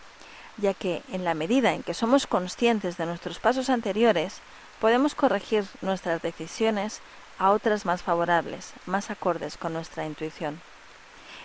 ya 0.58 0.74
que 0.74 1.02
en 1.12 1.24
la 1.24 1.34
medida 1.34 1.72
en 1.72 1.82
que 1.82 1.94
somos 1.94 2.26
conscientes 2.26 2.96
de 2.96 3.06
nuestros 3.06 3.38
pasos 3.38 3.70
anteriores, 3.70 4.40
podemos 4.80 5.14
corregir 5.14 5.64
nuestras 5.80 6.20
decisiones 6.20 7.00
a 7.38 7.50
otras 7.50 7.86
más 7.86 8.02
favorables, 8.02 8.72
más 8.86 9.10
acordes 9.10 9.56
con 9.56 9.72
nuestra 9.72 10.04
intuición. 10.04 10.60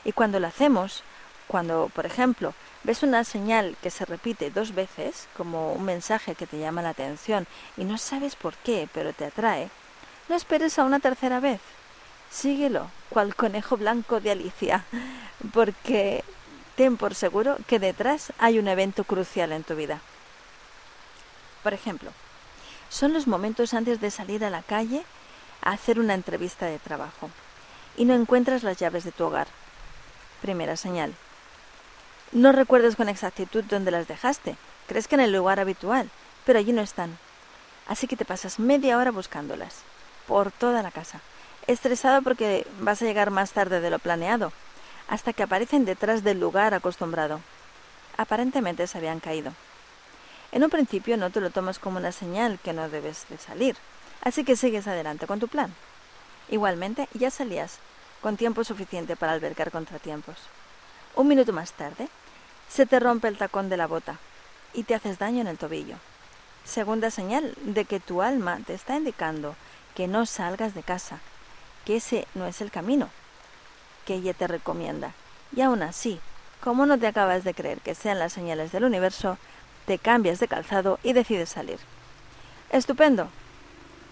Y 0.03 0.11
cuando 0.11 0.39
lo 0.39 0.47
hacemos, 0.47 1.03
cuando, 1.47 1.89
por 1.93 2.05
ejemplo, 2.05 2.53
ves 2.83 3.03
una 3.03 3.23
señal 3.23 3.77
que 3.81 3.91
se 3.91 4.05
repite 4.05 4.49
dos 4.49 4.73
veces, 4.73 5.27
como 5.37 5.73
un 5.73 5.85
mensaje 5.85 6.35
que 6.35 6.47
te 6.47 6.59
llama 6.59 6.81
la 6.81 6.89
atención 6.89 7.47
y 7.77 7.85
no 7.85 7.97
sabes 7.97 8.35
por 8.35 8.55
qué, 8.55 8.89
pero 8.93 9.13
te 9.13 9.25
atrae, 9.25 9.69
no 10.29 10.35
esperes 10.35 10.79
a 10.79 10.83
una 10.83 10.99
tercera 10.99 11.39
vez. 11.39 11.61
Síguelo, 12.31 12.89
cual 13.13 13.35
conejo 13.35 13.77
blanco 13.77 14.19
de 14.19 14.31
Alicia, 14.31 14.83
porque 15.53 16.23
ten 16.75 16.97
por 16.97 17.13
seguro 17.13 17.57
que 17.67 17.77
detrás 17.79 18.33
hay 18.39 18.57
un 18.57 18.67
evento 18.67 19.03
crucial 19.03 19.51
en 19.51 19.63
tu 19.63 19.75
vida. 19.75 20.01
Por 21.61 21.73
ejemplo, 21.73 22.11
son 22.89 23.13
los 23.13 23.27
momentos 23.27 23.73
antes 23.73 24.01
de 24.01 24.11
salir 24.11 24.43
a 24.43 24.49
la 24.49 24.63
calle 24.63 25.03
a 25.61 25.71
hacer 25.71 25.99
una 25.99 26.15
entrevista 26.15 26.65
de 26.65 26.79
trabajo 26.79 27.29
y 27.95 28.05
no 28.05 28.15
encuentras 28.15 28.63
las 28.63 28.77
llaves 28.77 29.03
de 29.03 29.11
tu 29.11 29.25
hogar. 29.25 29.47
Primera 30.41 30.75
señal. 30.75 31.13
No 32.31 32.51
recuerdas 32.51 32.95
con 32.95 33.09
exactitud 33.09 33.63
dónde 33.63 33.91
las 33.91 34.07
dejaste. 34.07 34.57
Crees 34.87 35.07
que 35.07 35.15
en 35.15 35.21
el 35.21 35.31
lugar 35.31 35.59
habitual, 35.59 36.09
pero 36.45 36.57
allí 36.57 36.73
no 36.73 36.81
están. 36.81 37.17
Así 37.87 38.07
que 38.07 38.17
te 38.17 38.25
pasas 38.25 38.59
media 38.59 38.97
hora 38.97 39.11
buscándolas, 39.11 39.81
por 40.27 40.51
toda 40.51 40.81
la 40.81 40.89
casa, 40.89 41.21
estresado 41.67 42.21
porque 42.21 42.67
vas 42.79 43.01
a 43.01 43.05
llegar 43.05 43.31
más 43.31 43.51
tarde 43.51 43.79
de 43.79 43.89
lo 43.89 43.99
planeado 43.99 44.51
hasta 45.07 45.33
que 45.33 45.43
aparecen 45.43 45.85
detrás 45.85 46.23
del 46.23 46.39
lugar 46.39 46.73
acostumbrado. 46.73 47.39
Aparentemente 48.17 48.87
se 48.87 48.97
habían 48.97 49.19
caído. 49.19 49.53
En 50.51 50.63
un 50.63 50.69
principio 50.69 51.17
no 51.17 51.29
te 51.29 51.41
lo 51.41 51.49
tomas 51.49 51.79
como 51.79 51.97
una 51.97 52.11
señal 52.11 52.59
que 52.63 52.73
no 52.73 52.89
debes 52.89 53.25
de 53.29 53.37
salir, 53.37 53.75
así 54.21 54.43
que 54.43 54.55
sigues 54.55 54.87
adelante 54.87 55.27
con 55.27 55.39
tu 55.39 55.47
plan. 55.47 55.73
Igualmente, 56.49 57.07
ya 57.13 57.31
salías, 57.31 57.79
con 58.21 58.37
tiempo 58.37 58.63
suficiente 58.63 59.15
para 59.15 59.33
albergar 59.33 59.71
contratiempos. 59.71 60.37
Un 61.15 61.27
minuto 61.27 61.53
más 61.53 61.73
tarde, 61.73 62.07
se 62.69 62.85
te 62.85 62.99
rompe 62.99 63.27
el 63.27 63.37
tacón 63.37 63.69
de 63.69 63.77
la 63.77 63.87
bota 63.87 64.17
y 64.73 64.83
te 64.83 64.95
haces 64.95 65.19
daño 65.19 65.41
en 65.41 65.47
el 65.47 65.57
tobillo. 65.57 65.95
Segunda 66.63 67.11
señal 67.11 67.55
de 67.61 67.85
que 67.85 67.99
tu 67.99 68.21
alma 68.21 68.59
te 68.65 68.73
está 68.73 68.95
indicando 68.95 69.55
que 69.95 70.07
no 70.07 70.25
salgas 70.25 70.73
de 70.73 70.83
casa, 70.83 71.19
que 71.85 71.97
ese 71.97 72.27
no 72.33 72.45
es 72.45 72.61
el 72.61 72.71
camino, 72.71 73.09
que 74.05 74.15
ella 74.15 74.33
te 74.33 74.47
recomienda. 74.47 75.13
Y 75.55 75.61
aún 75.61 75.83
así, 75.83 76.19
como 76.61 76.85
no 76.85 76.97
te 76.97 77.07
acabas 77.07 77.43
de 77.43 77.53
creer 77.53 77.79
que 77.81 77.95
sean 77.95 78.19
las 78.19 78.33
señales 78.33 78.71
del 78.71 78.85
universo, 78.85 79.37
te 79.85 79.99
cambias 79.99 80.39
de 80.39 80.47
calzado 80.47 80.99
y 81.03 81.13
decides 81.13 81.49
salir. 81.49 81.79
Estupendo. 82.69 83.29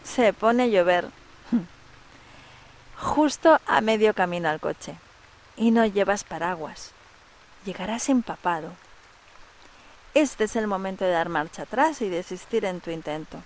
Se 0.04 0.34
pone 0.34 0.64
a 0.64 0.68
llover. 0.68 1.10
Justo 3.00 3.60
a 3.66 3.82
medio 3.82 4.14
camino 4.14 4.50
al 4.50 4.60
coche. 4.60 4.96
Y 5.56 5.72
no 5.72 5.86
llevas 5.86 6.24
paraguas. 6.24 6.92
Llegarás 7.66 8.10
empapado. 8.10 8.72
Este 10.14 10.44
es 10.44 10.56
el 10.56 10.68
momento 10.68 11.06
de 11.06 11.12
dar 11.12 11.30
marcha 11.30 11.64
atrás 11.64 12.02
y 12.02 12.10
desistir 12.10 12.66
en 12.66 12.82
tu 12.82 12.92
intento. 12.92 13.42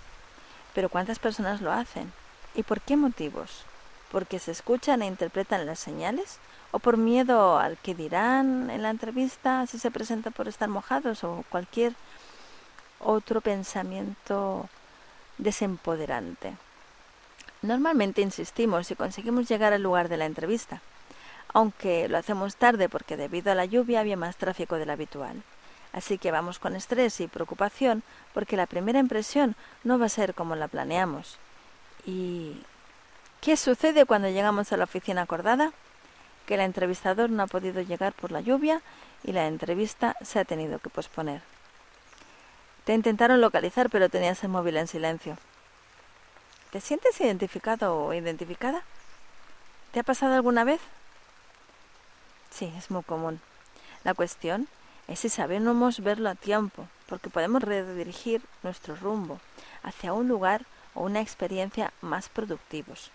Pero 0.74 0.88
¿cuántas 0.88 1.18
personas 1.18 1.60
lo 1.60 1.70
hacen? 1.70 2.12
¿Y 2.54 2.64
por 2.64 2.80
qué 2.80 2.96
motivos? 2.96 3.64
Porque 4.10 4.38
se 4.38 4.52
escuchan 4.52 5.02
e 5.02 5.06
interpretan 5.06 5.66
las 5.66 5.78
señales 5.78 6.38
o 6.70 6.78
por 6.78 6.96
miedo 6.96 7.58
al 7.58 7.76
que 7.78 7.94
dirán 7.94 8.70
en 8.70 8.82
la 8.82 8.90
entrevista 8.90 9.66
si 9.66 9.78
se 9.78 9.90
presenta 9.90 10.30
por 10.30 10.48
estar 10.48 10.68
mojados 10.68 11.24
o 11.24 11.44
cualquier 11.50 11.94
otro 13.00 13.40
pensamiento 13.40 14.68
desempoderante. 15.38 16.54
Normalmente 17.62 18.22
insistimos 18.22 18.90
y 18.90 18.96
conseguimos 18.96 19.48
llegar 19.48 19.72
al 19.72 19.82
lugar 19.82 20.08
de 20.08 20.16
la 20.16 20.26
entrevista, 20.26 20.80
aunque 21.52 22.08
lo 22.08 22.18
hacemos 22.18 22.56
tarde 22.56 22.88
porque 22.88 23.16
debido 23.16 23.52
a 23.52 23.54
la 23.54 23.64
lluvia 23.64 24.00
había 24.00 24.16
más 24.16 24.36
tráfico 24.36 24.76
del 24.76 24.90
habitual. 24.90 25.42
Así 25.92 26.18
que 26.18 26.30
vamos 26.30 26.58
con 26.58 26.76
estrés 26.76 27.20
y 27.20 27.26
preocupación 27.26 28.02
porque 28.34 28.56
la 28.56 28.66
primera 28.66 28.98
impresión 28.98 29.56
no 29.82 29.98
va 29.98 30.06
a 30.06 30.10
ser 30.10 30.34
como 30.34 30.54
la 30.54 30.68
planeamos. 30.68 31.38
Y 32.04 32.60
¿Qué 33.46 33.56
sucede 33.56 34.06
cuando 34.06 34.28
llegamos 34.28 34.72
a 34.72 34.76
la 34.76 34.82
oficina 34.82 35.22
acordada? 35.22 35.72
Que 36.46 36.54
el 36.54 36.60
entrevistador 36.62 37.30
no 37.30 37.44
ha 37.44 37.46
podido 37.46 37.80
llegar 37.80 38.12
por 38.12 38.32
la 38.32 38.40
lluvia 38.40 38.82
y 39.22 39.30
la 39.30 39.46
entrevista 39.46 40.16
se 40.20 40.40
ha 40.40 40.44
tenido 40.44 40.80
que 40.80 40.90
posponer. 40.90 41.42
Te 42.84 42.92
intentaron 42.92 43.40
localizar, 43.40 43.88
pero 43.88 44.08
tenías 44.08 44.42
el 44.42 44.48
móvil 44.48 44.76
en 44.78 44.88
silencio. 44.88 45.38
¿Te 46.72 46.80
sientes 46.80 47.20
identificado 47.20 47.96
o 47.96 48.12
identificada? 48.12 48.82
¿Te 49.92 50.00
ha 50.00 50.02
pasado 50.02 50.34
alguna 50.34 50.64
vez? 50.64 50.80
Sí, 52.50 52.74
es 52.76 52.90
muy 52.90 53.04
común. 53.04 53.40
La 54.02 54.14
cuestión 54.14 54.66
es 55.06 55.20
si 55.20 55.28
sabemos 55.28 56.00
verlo 56.00 56.30
a 56.30 56.34
tiempo, 56.34 56.88
porque 57.08 57.30
podemos 57.30 57.62
redirigir 57.62 58.42
nuestro 58.64 58.96
rumbo 58.96 59.38
hacia 59.84 60.14
un 60.14 60.26
lugar 60.26 60.66
o 60.94 61.04
una 61.04 61.20
experiencia 61.20 61.92
más 62.00 62.28
productivos. 62.28 63.12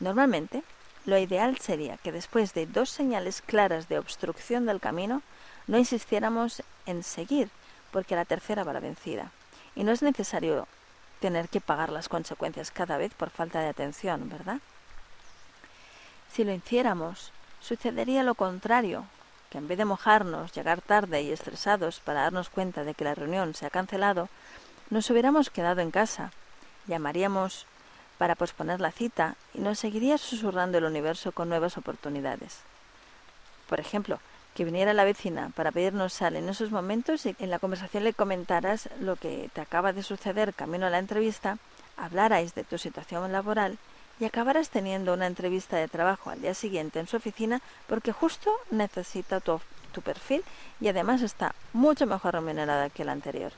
Normalmente, 0.00 0.62
lo 1.06 1.18
ideal 1.18 1.58
sería 1.58 1.96
que 1.98 2.12
después 2.12 2.52
de 2.54 2.66
dos 2.66 2.90
señales 2.90 3.42
claras 3.42 3.88
de 3.88 3.98
obstrucción 3.98 4.66
del 4.66 4.80
camino, 4.80 5.22
no 5.66 5.78
insistiéramos 5.78 6.62
en 6.86 7.02
seguir, 7.02 7.48
porque 7.90 8.16
la 8.16 8.24
tercera 8.24 8.64
va 8.64 8.72
la 8.72 8.80
vencida. 8.80 9.30
Y 9.74 9.84
no 9.84 9.92
es 9.92 10.02
necesario 10.02 10.66
tener 11.20 11.48
que 11.48 11.60
pagar 11.60 11.90
las 11.90 12.08
consecuencias 12.08 12.70
cada 12.70 12.96
vez 12.96 13.14
por 13.14 13.30
falta 13.30 13.60
de 13.60 13.68
atención, 13.68 14.28
¿verdad? 14.28 14.58
Si 16.32 16.44
lo 16.44 16.52
hiciéramos, 16.52 17.32
sucedería 17.60 18.22
lo 18.22 18.34
contrario, 18.34 19.04
que 19.50 19.58
en 19.58 19.68
vez 19.68 19.78
de 19.78 19.84
mojarnos, 19.84 20.52
llegar 20.52 20.80
tarde 20.80 21.22
y 21.22 21.32
estresados 21.32 22.00
para 22.00 22.22
darnos 22.22 22.48
cuenta 22.48 22.84
de 22.84 22.94
que 22.94 23.04
la 23.04 23.14
reunión 23.14 23.54
se 23.54 23.66
ha 23.66 23.70
cancelado, 23.70 24.28
nos 24.90 25.10
hubiéramos 25.10 25.50
quedado 25.50 25.80
en 25.80 25.90
casa, 25.90 26.32
llamaríamos 26.86 27.66
para 28.20 28.34
posponer 28.34 28.82
la 28.82 28.92
cita 28.92 29.34
y 29.54 29.60
nos 29.60 29.78
seguiría 29.78 30.18
susurrando 30.18 30.76
el 30.76 30.84
universo 30.84 31.32
con 31.32 31.48
nuevas 31.48 31.78
oportunidades. 31.78 32.58
Por 33.66 33.80
ejemplo, 33.80 34.20
que 34.54 34.66
viniera 34.66 34.92
la 34.92 35.04
vecina 35.04 35.52
para 35.56 35.72
pedirnos 35.72 36.12
sal 36.12 36.36
en 36.36 36.50
esos 36.50 36.70
momentos 36.70 37.24
y 37.24 37.34
en 37.38 37.48
la 37.48 37.58
conversación 37.58 38.04
le 38.04 38.12
comentaras 38.12 38.90
lo 39.00 39.16
que 39.16 39.48
te 39.54 39.62
acaba 39.62 39.94
de 39.94 40.02
suceder 40.02 40.52
camino 40.52 40.84
a 40.84 40.90
la 40.90 40.98
entrevista, 40.98 41.56
hablarais 41.96 42.54
de 42.54 42.62
tu 42.62 42.76
situación 42.76 43.32
laboral 43.32 43.78
y 44.20 44.26
acabarás 44.26 44.68
teniendo 44.68 45.14
una 45.14 45.26
entrevista 45.26 45.78
de 45.78 45.88
trabajo 45.88 46.28
al 46.28 46.42
día 46.42 46.52
siguiente 46.52 47.00
en 47.00 47.06
su 47.06 47.16
oficina 47.16 47.62
porque 47.86 48.12
justo 48.12 48.52
necesita 48.70 49.40
tu, 49.40 49.62
tu 49.92 50.02
perfil 50.02 50.44
y 50.78 50.88
además 50.88 51.22
está 51.22 51.54
mucho 51.72 52.04
mejor 52.04 52.34
remunerada 52.34 52.90
que 52.90 53.06
la 53.06 53.12
anterior. 53.12 53.52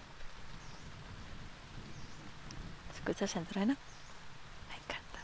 ¿Escuchas, 2.94 3.34
entrena? 3.34 3.76
Me 4.68 4.76
encanta. 4.76 5.18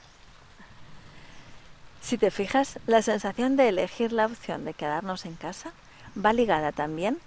Si 2.08 2.16
te 2.16 2.30
fijas, 2.30 2.78
la 2.86 3.02
sensación 3.02 3.56
de 3.56 3.68
elegir 3.68 4.12
la 4.14 4.24
opción 4.24 4.64
de 4.64 4.72
quedarnos 4.72 5.26
en 5.26 5.34
casa 5.34 5.72
va 6.16 6.32
ligada 6.32 6.72
también 6.72 7.18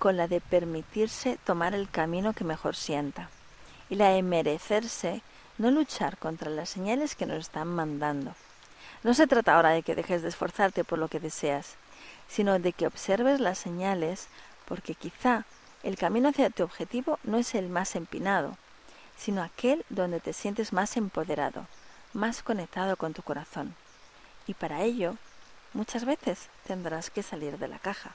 con 0.00 0.16
la 0.16 0.26
de 0.26 0.40
permitirse 0.40 1.38
tomar 1.44 1.72
el 1.72 1.88
camino 1.88 2.32
que 2.32 2.42
mejor 2.42 2.74
sienta 2.74 3.30
y 3.88 3.94
la 3.94 4.08
de 4.08 4.24
merecerse 4.24 5.22
no 5.56 5.70
luchar 5.70 6.18
contra 6.18 6.50
las 6.50 6.68
señales 6.68 7.14
que 7.14 7.26
nos 7.26 7.38
están 7.38 7.68
mandando. 7.68 8.34
No 9.04 9.14
se 9.14 9.28
trata 9.28 9.54
ahora 9.54 9.70
de 9.70 9.84
que 9.84 9.94
dejes 9.94 10.22
de 10.22 10.30
esforzarte 10.30 10.82
por 10.82 10.98
lo 10.98 11.06
que 11.06 11.20
deseas, 11.20 11.76
sino 12.26 12.58
de 12.58 12.72
que 12.72 12.88
observes 12.88 13.38
las 13.38 13.58
señales 13.58 14.26
porque 14.64 14.96
quizá 14.96 15.44
el 15.84 15.96
camino 15.96 16.30
hacia 16.30 16.50
tu 16.50 16.64
objetivo 16.64 17.20
no 17.22 17.38
es 17.38 17.54
el 17.54 17.68
más 17.68 17.94
empinado, 17.94 18.56
sino 19.16 19.44
aquel 19.44 19.84
donde 19.90 20.18
te 20.18 20.32
sientes 20.32 20.72
más 20.72 20.96
empoderado, 20.96 21.68
más 22.14 22.42
conectado 22.42 22.96
con 22.96 23.14
tu 23.14 23.22
corazón. 23.22 23.76
Y 24.46 24.54
para 24.54 24.82
ello, 24.82 25.16
muchas 25.72 26.04
veces 26.04 26.48
tendrás 26.66 27.10
que 27.10 27.22
salir 27.22 27.58
de 27.58 27.68
la 27.68 27.78
caja. 27.78 28.12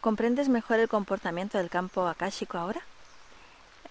¿Comprendes 0.00 0.48
mejor 0.48 0.80
el 0.80 0.88
comportamiento 0.88 1.56
del 1.58 1.70
campo 1.70 2.06
akáshico 2.06 2.58
ahora? 2.58 2.82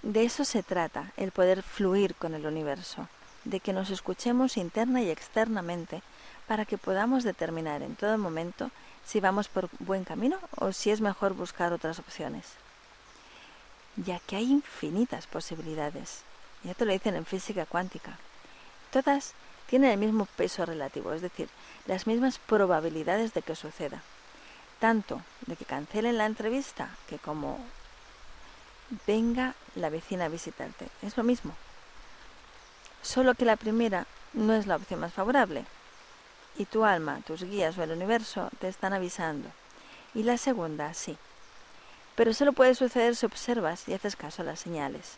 De 0.03 0.23
eso 0.25 0.45
se 0.45 0.61
trata, 0.61 1.11
el 1.17 1.31
poder 1.31 1.63
fluir 1.63 2.13
con 2.13 2.35
el 2.35 2.45
universo, 2.45 3.07
de 3.45 3.59
que 3.59 3.73
nos 3.73 3.89
escuchemos 3.89 4.57
interna 4.57 5.01
y 5.01 5.09
externamente 5.09 6.01
para 6.47 6.65
que 6.65 6.77
podamos 6.77 7.23
determinar 7.23 7.81
en 7.81 7.95
todo 7.95 8.17
momento 8.17 8.69
si 9.05 9.19
vamos 9.19 9.47
por 9.47 9.69
buen 9.79 10.03
camino 10.03 10.37
o 10.57 10.71
si 10.71 10.91
es 10.91 11.01
mejor 11.01 11.33
buscar 11.33 11.73
otras 11.73 11.99
opciones. 11.99 12.45
Ya 13.95 14.19
que 14.19 14.35
hay 14.35 14.51
infinitas 14.51 15.25
posibilidades, 15.27 16.21
ya 16.63 16.73
te 16.73 16.85
lo 16.85 16.91
dicen 16.91 17.15
en 17.15 17.25
física 17.25 17.65
cuántica, 17.65 18.17
todas 18.91 19.33
tienen 19.73 19.89
el 19.89 19.97
mismo 19.97 20.27
peso 20.27 20.67
relativo, 20.67 21.13
es 21.13 21.23
decir, 21.23 21.49
las 21.87 22.05
mismas 22.05 22.37
probabilidades 22.37 23.33
de 23.33 23.41
que 23.41 23.55
suceda, 23.55 24.03
tanto 24.79 25.23
de 25.47 25.55
que 25.55 25.65
cancelen 25.65 26.19
la 26.19 26.27
entrevista 26.27 26.91
que 27.09 27.17
como 27.17 27.59
venga 29.07 29.55
la 29.73 29.89
vecina 29.89 30.25
a 30.25 30.29
visitarte. 30.29 30.89
Es 31.01 31.17
lo 31.17 31.23
mismo. 31.23 31.55
Solo 33.01 33.33
que 33.33 33.45
la 33.45 33.55
primera 33.55 34.05
no 34.33 34.53
es 34.53 34.67
la 34.67 34.75
opción 34.75 34.99
más 34.99 35.11
favorable. 35.11 35.65
Y 36.55 36.65
tu 36.65 36.85
alma, 36.85 37.21
tus 37.25 37.41
guías 37.41 37.75
o 37.79 37.81
el 37.81 37.93
universo 37.93 38.51
te 38.59 38.67
están 38.67 38.93
avisando. 38.93 39.49
Y 40.13 40.21
la 40.21 40.37
segunda, 40.37 40.93
sí. 40.93 41.17
Pero 42.13 42.35
solo 42.35 42.53
puede 42.53 42.75
suceder 42.75 43.15
si 43.15 43.25
observas 43.25 43.87
y 43.87 43.95
haces 43.95 44.15
caso 44.15 44.43
a 44.43 44.45
las 44.45 44.59
señales. 44.59 45.17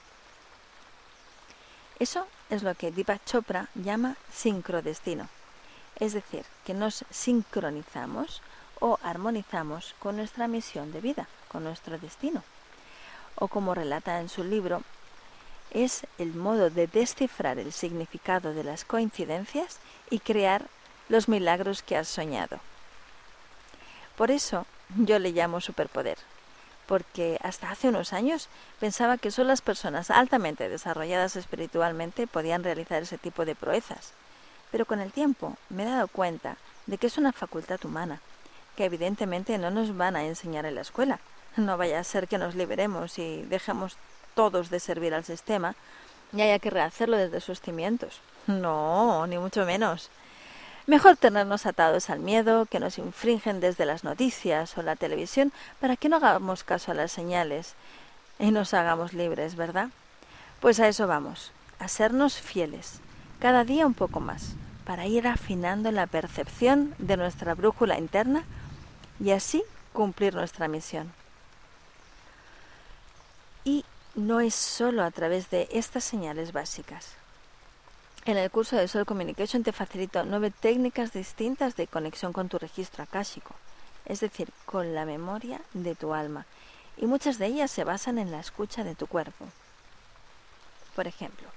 Eso 2.00 2.28
es 2.50 2.64
lo 2.64 2.76
que 2.76 2.92
Deepak 2.92 3.24
Chopra 3.26 3.70
llama 3.76 4.16
sincrodestino. 4.32 5.30
Es 5.98 6.14
decir, 6.14 6.46
que 6.66 6.74
nos 6.74 7.06
sincronizamos 7.10 8.42
o 8.80 9.00
armonizamos 9.02 9.96
con 10.00 10.18
nuestra 10.18 10.48
misión 10.48 10.92
de 10.92 11.02
vida, 11.02 11.28
con 11.48 11.64
nuestro 11.64 11.98
destino 11.98 12.44
o 13.36 13.48
como 13.48 13.76
relata 13.76 14.20
en 14.20 14.30
su 14.30 14.44
libro, 14.44 14.82
es 15.72 16.08
el 16.18 16.34
modo 16.34 16.70
de 16.70 16.88
descifrar 16.88 17.60
el 17.60 17.74
significado 17.74 18.54
de 18.54 18.64
las 18.64 18.86
coincidencias 18.86 19.80
y 20.10 20.20
crear 20.20 20.66
los 21.10 21.28
milagros 21.28 21.84
que 21.84 21.98
has 21.98 22.08
soñado. 22.08 22.60
Por 24.16 24.32
eso 24.32 24.66
yo 24.98 25.20
le 25.20 25.32
llamo 25.32 25.60
superpoder, 25.60 26.18
porque 26.88 27.40
hasta 27.42 27.72
hace 27.72 27.90
unos 27.90 28.14
años 28.14 28.50
pensaba 28.80 29.18
que 29.18 29.32
solo 29.32 29.50
las 29.50 29.62
personas 29.62 30.12
altamente 30.12 30.70
desarrolladas 30.70 31.36
espiritualmente 31.36 32.28
podían 32.28 32.64
realizar 32.64 33.02
ese 33.02 33.18
tipo 33.18 33.46
de 33.46 33.56
proezas, 33.56 34.12
pero 34.72 34.86
con 34.86 35.00
el 35.00 35.12
tiempo 35.12 35.58
me 35.70 35.84
he 35.84 35.86
dado 35.86 36.08
cuenta 36.08 36.58
de 36.86 36.98
que 36.98 37.08
es 37.08 37.18
una 37.18 37.32
facultad 37.32 37.84
humana, 37.84 38.22
que 38.76 38.86
evidentemente 38.86 39.58
no 39.58 39.72
nos 39.72 39.96
van 39.96 40.16
a 40.16 40.24
enseñar 40.24 40.66
en 40.66 40.76
la 40.76 40.82
escuela, 40.82 41.20
no 41.58 41.78
vaya 41.78 42.00
a 42.00 42.04
ser 42.04 42.28
que 42.28 42.38
nos 42.38 42.56
liberemos 42.56 43.18
y 43.18 43.44
dejemos 43.44 43.98
todos 44.36 44.70
de 44.70 44.80
servir 44.80 45.14
al 45.14 45.24
sistema 45.24 45.76
y 46.34 46.42
haya 46.42 46.60
que 46.60 46.70
rehacerlo 46.70 47.18
desde 47.18 47.40
sus 47.42 47.62
cimientos. 47.62 48.20
No, 48.48 49.26
ni 49.28 49.38
mucho 49.38 49.66
menos. 49.66 50.10
Mejor 50.88 51.18
tenernos 51.18 51.66
atados 51.66 52.12
al 52.12 52.20
miedo 52.20 52.68
que 52.68 52.80
nos 52.80 53.00
infringen 53.00 53.60
desde 53.60 53.88
las 53.88 54.04
noticias 54.04 54.78
o 54.78 54.84
la 54.84 54.96
televisión 54.96 55.52
para 55.80 55.96
que 55.96 56.10
no 56.10 56.18
hagamos 56.18 56.64
caso 56.64 56.92
a 56.92 56.96
las 56.96 57.12
señales 57.12 57.74
y 58.38 58.52
nos 58.52 58.74
hagamos 58.76 59.14
libres, 59.14 59.56
¿verdad? 59.56 59.90
Pues 60.60 60.80
a 60.80 60.88
eso 60.88 61.08
vamos, 61.08 61.52
a 61.80 61.88
sernos 61.88 62.40
fieles, 62.40 63.00
cada 63.40 63.64
día 63.64 63.88
un 63.88 63.96
poco 63.96 64.20
más, 64.20 64.54
para 64.86 65.08
ir 65.08 65.28
afinando 65.28 65.92
la 65.92 66.06
percepción 66.06 66.94
de 67.00 67.18
nuestra 67.18 67.56
brújula 67.56 67.98
interna 67.98 68.44
y 69.20 69.32
así 69.32 69.64
cumplir 69.92 70.36
nuestra 70.36 70.68
misión. 70.68 71.12
Y 73.64 73.86
no 74.14 74.40
es 74.40 74.54
solo 74.54 75.04
a 75.04 75.10
través 75.10 75.50
de 75.50 75.68
estas 75.72 76.04
señales 76.04 76.54
básicas. 76.54 77.16
En 78.28 78.38
el 78.38 78.50
curso 78.50 78.76
de 78.76 78.88
Soul 78.88 79.06
Communication 79.06 79.62
te 79.62 79.72
facilito 79.72 80.26
nueve 80.26 80.50
técnicas 80.50 81.14
distintas 81.14 81.76
de 81.76 81.86
conexión 81.86 82.34
con 82.34 82.50
tu 82.50 82.58
registro 82.58 83.04
akáshico, 83.04 83.54
es 84.06 84.20
decir, 84.20 84.50
con 84.66 84.96
la 84.96 85.06
memoria 85.06 85.62
de 85.74 85.94
tu 85.94 86.12
alma, 86.12 86.48
y 86.98 87.06
muchas 87.06 87.38
de 87.38 87.46
ellas 87.46 87.70
se 87.70 87.84
basan 87.84 88.18
en 88.18 88.32
la 88.32 88.40
escucha 88.40 88.84
de 88.84 88.96
tu 88.96 89.06
cuerpo. 89.06 89.46
Por 90.96 91.06
ejemplo, 91.06 91.48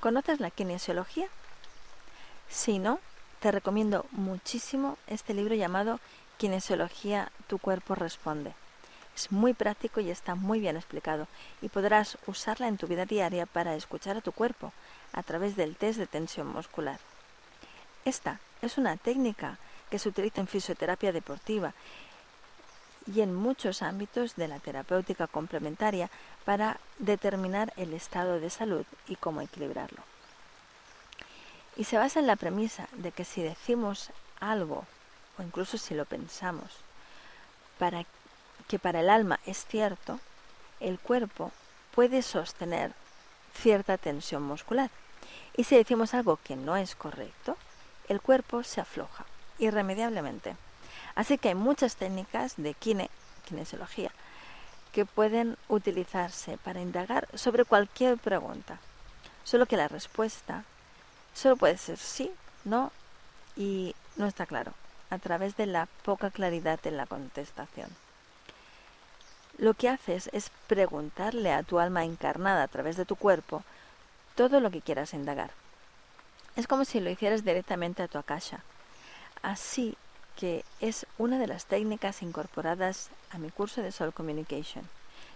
¿conoces 0.00 0.40
la 0.40 0.50
kinesiología? 0.50 1.28
Si 2.50 2.78
no, 2.78 3.00
te 3.40 3.50
recomiendo 3.50 4.04
muchísimo 4.10 4.98
este 5.06 5.32
libro 5.32 5.54
llamado 5.54 6.00
Kinesiología, 6.36 7.32
tu 7.46 7.58
cuerpo 7.58 7.94
responde. 7.94 8.52
Es 9.16 9.32
muy 9.32 9.54
práctico 9.54 10.00
y 10.00 10.10
está 10.10 10.34
muy 10.34 10.60
bien 10.60 10.76
explicado 10.76 11.28
y 11.62 11.70
podrás 11.70 12.18
usarla 12.26 12.68
en 12.68 12.76
tu 12.76 12.86
vida 12.86 13.06
diaria 13.06 13.46
para 13.46 13.74
escuchar 13.74 14.18
a 14.18 14.20
tu 14.20 14.32
cuerpo 14.32 14.72
a 15.12 15.22
través 15.22 15.56
del 15.56 15.76
test 15.76 15.98
de 15.98 16.06
tensión 16.06 16.46
muscular. 16.48 16.98
Esta 18.04 18.40
es 18.62 18.78
una 18.78 18.96
técnica 18.96 19.58
que 19.90 19.98
se 19.98 20.08
utiliza 20.08 20.40
en 20.40 20.48
fisioterapia 20.48 21.12
deportiva 21.12 21.74
y 23.06 23.20
en 23.20 23.34
muchos 23.34 23.82
ámbitos 23.82 24.36
de 24.36 24.48
la 24.48 24.58
terapéutica 24.58 25.26
complementaria 25.26 26.08
para 26.44 26.78
determinar 26.98 27.72
el 27.76 27.92
estado 27.92 28.40
de 28.40 28.50
salud 28.50 28.86
y 29.08 29.16
cómo 29.16 29.40
equilibrarlo. 29.40 30.02
Y 31.76 31.84
se 31.84 31.98
basa 31.98 32.20
en 32.20 32.26
la 32.26 32.36
premisa 32.36 32.88
de 32.92 33.12
que 33.12 33.24
si 33.24 33.42
decimos 33.42 34.10
algo, 34.40 34.86
o 35.38 35.42
incluso 35.42 35.78
si 35.78 35.94
lo 35.94 36.04
pensamos, 36.04 36.70
para 37.78 38.04
que 38.68 38.78
para 38.78 39.00
el 39.00 39.10
alma 39.10 39.40
es 39.46 39.64
cierto, 39.66 40.20
el 40.80 40.98
cuerpo 40.98 41.50
puede 41.94 42.22
sostener 42.22 42.92
cierta 43.54 43.98
tensión 43.98 44.42
muscular. 44.42 44.90
Y 45.56 45.64
si 45.64 45.76
decimos 45.76 46.14
algo 46.14 46.38
que 46.42 46.56
no 46.56 46.76
es 46.76 46.94
correcto, 46.94 47.56
el 48.08 48.20
cuerpo 48.20 48.62
se 48.62 48.80
afloja 48.80 49.24
irremediablemente. 49.58 50.56
Así 51.14 51.38
que 51.38 51.48
hay 51.48 51.54
muchas 51.54 51.96
técnicas 51.96 52.54
de 52.56 52.74
kine, 52.74 53.10
kinesiología, 53.46 54.10
que 54.92 55.06
pueden 55.06 55.56
utilizarse 55.68 56.58
para 56.58 56.80
indagar 56.80 57.26
sobre 57.34 57.64
cualquier 57.64 58.18
pregunta. 58.18 58.78
Solo 59.44 59.66
que 59.66 59.76
la 59.76 59.88
respuesta 59.88 60.64
solo 61.34 61.56
puede 61.56 61.78
ser 61.78 61.98
sí, 61.98 62.30
no 62.64 62.92
y 63.56 63.94
no 64.16 64.26
está 64.26 64.46
claro, 64.46 64.72
a 65.10 65.18
través 65.18 65.56
de 65.56 65.66
la 65.66 65.86
poca 66.04 66.30
claridad 66.30 66.78
en 66.84 66.96
la 66.96 67.06
contestación. 67.06 67.88
Lo 69.58 69.74
que 69.74 69.88
haces 69.88 70.30
es 70.32 70.50
preguntarle 70.66 71.52
a 71.52 71.62
tu 71.62 71.78
alma 71.78 72.04
encarnada 72.04 72.62
a 72.62 72.68
través 72.68 72.96
de 72.96 73.04
tu 73.04 73.16
cuerpo 73.16 73.62
todo 74.34 74.60
lo 74.60 74.70
que 74.70 74.80
quieras 74.80 75.14
indagar. 75.14 75.50
Es 76.56 76.66
como 76.66 76.84
si 76.84 77.00
lo 77.00 77.10
hicieras 77.10 77.44
directamente 77.44 78.02
a 78.02 78.08
tu 78.08 78.18
akasha. 78.18 78.60
Así 79.42 79.96
que 80.36 80.64
es 80.80 81.06
una 81.18 81.38
de 81.38 81.46
las 81.46 81.66
técnicas 81.66 82.22
incorporadas 82.22 83.10
a 83.30 83.38
mi 83.38 83.50
curso 83.50 83.82
de 83.82 83.92
Soul 83.92 84.12
Communication, 84.12 84.88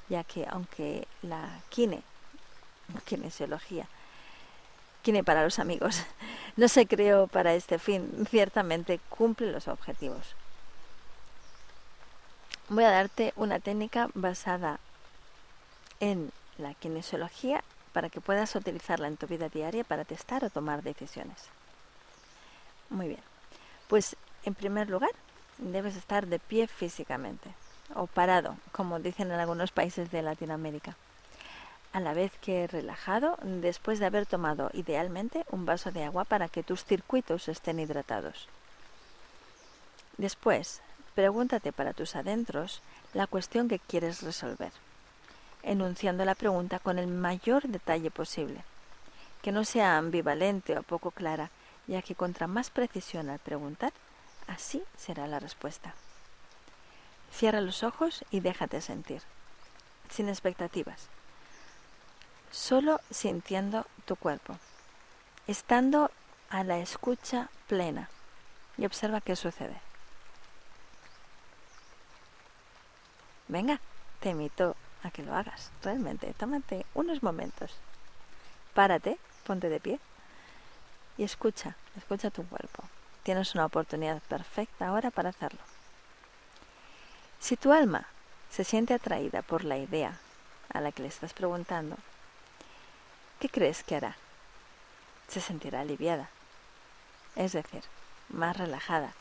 ya 0.08 0.24
que 0.24 0.46
aunque 0.48 1.06
la 1.22 1.60
kine, 1.68 2.02
kinesiología, 3.04 3.86
kine 5.02 5.24
para 5.24 5.44
los 5.44 5.58
amigos, 5.58 6.02
no 6.56 6.68
se 6.68 6.86
creó 6.86 7.26
para 7.26 7.54
este 7.54 7.78
fin, 7.78 8.26
ciertamente 8.30 9.00
cumple 9.08 9.52
los 9.52 9.68
objetivos. 9.68 10.34
Voy 12.68 12.82
a 12.82 12.90
darte 12.90 13.32
una 13.36 13.60
técnica 13.60 14.08
basada 14.14 14.80
en 16.00 16.32
la 16.58 16.74
kinesiología 16.74 17.62
para 17.92 18.10
que 18.10 18.20
puedas 18.20 18.56
utilizarla 18.56 19.06
en 19.06 19.16
tu 19.16 19.28
vida 19.28 19.48
diaria 19.48 19.84
para 19.84 20.04
testar 20.04 20.44
o 20.44 20.50
tomar 20.50 20.82
decisiones. 20.82 21.44
Muy 22.90 23.06
bien. 23.06 23.20
Pues 23.86 24.16
en 24.44 24.54
primer 24.54 24.90
lugar, 24.90 25.12
debes 25.58 25.94
estar 25.94 26.26
de 26.26 26.40
pie 26.40 26.66
físicamente 26.66 27.54
o 27.94 28.08
parado, 28.08 28.56
como 28.72 28.98
dicen 28.98 29.30
en 29.30 29.38
algunos 29.38 29.70
países 29.70 30.10
de 30.10 30.22
Latinoamérica. 30.22 30.96
A 31.92 32.00
la 32.00 32.14
vez 32.14 32.32
que 32.40 32.66
relajado 32.66 33.38
después 33.42 34.00
de 34.00 34.06
haber 34.06 34.26
tomado 34.26 34.70
idealmente 34.74 35.46
un 35.50 35.66
vaso 35.66 35.92
de 35.92 36.02
agua 36.02 36.24
para 36.24 36.48
que 36.48 36.64
tus 36.64 36.84
circuitos 36.84 37.46
estén 37.46 37.78
hidratados. 37.78 38.48
Después, 40.18 40.82
pregúntate 41.16 41.72
para 41.72 41.94
tus 41.94 42.14
adentros 42.14 42.80
la 43.14 43.26
cuestión 43.26 43.66
que 43.66 43.80
quieres 43.80 44.22
resolver 44.22 44.70
enunciando 45.66 46.24
la 46.24 46.36
pregunta 46.36 46.78
con 46.78 46.98
el 46.98 47.08
mayor 47.08 47.64
detalle 47.64 48.10
posible, 48.10 48.62
que 49.42 49.52
no 49.52 49.64
sea 49.64 49.98
ambivalente 49.98 50.78
o 50.78 50.82
poco 50.82 51.10
clara, 51.10 51.50
ya 51.88 52.02
que 52.02 52.14
contra 52.14 52.46
más 52.46 52.70
precisión 52.70 53.28
al 53.28 53.40
preguntar, 53.40 53.92
así 54.46 54.82
será 54.96 55.26
la 55.26 55.40
respuesta. 55.40 55.94
Cierra 57.32 57.60
los 57.60 57.82
ojos 57.82 58.24
y 58.30 58.40
déjate 58.40 58.80
sentir, 58.80 59.22
sin 60.08 60.28
expectativas, 60.28 61.08
solo 62.52 63.00
sintiendo 63.10 63.86
tu 64.04 64.14
cuerpo, 64.14 64.56
estando 65.48 66.12
a 66.48 66.62
la 66.62 66.78
escucha 66.78 67.50
plena 67.66 68.08
y 68.78 68.86
observa 68.86 69.20
qué 69.20 69.34
sucede. 69.34 69.85
Venga, 73.48 73.80
te 74.20 74.30
invito 74.30 74.74
a 75.04 75.10
que 75.10 75.22
lo 75.22 75.34
hagas, 75.34 75.70
realmente. 75.82 76.34
Tómate 76.34 76.84
unos 76.94 77.22
momentos. 77.22 77.72
Párate, 78.74 79.18
ponte 79.46 79.68
de 79.68 79.80
pie 79.80 80.00
y 81.16 81.22
escucha, 81.22 81.76
escucha 81.96 82.30
tu 82.30 82.44
cuerpo. 82.44 82.82
Tienes 83.22 83.54
una 83.54 83.66
oportunidad 83.66 84.20
perfecta 84.22 84.88
ahora 84.88 85.10
para 85.10 85.30
hacerlo. 85.30 85.60
Si 87.38 87.56
tu 87.56 87.72
alma 87.72 88.06
se 88.50 88.64
siente 88.64 88.94
atraída 88.94 89.42
por 89.42 89.64
la 89.64 89.78
idea 89.78 90.18
a 90.72 90.80
la 90.80 90.92
que 90.92 91.02
le 91.02 91.08
estás 91.08 91.32
preguntando, 91.32 91.96
¿qué 93.40 93.48
crees 93.48 93.84
que 93.84 93.96
hará? 93.96 94.16
Se 95.28 95.40
sentirá 95.40 95.80
aliviada, 95.80 96.28
es 97.36 97.52
decir, 97.52 97.82
más 98.28 98.56
relajada, 98.56 99.12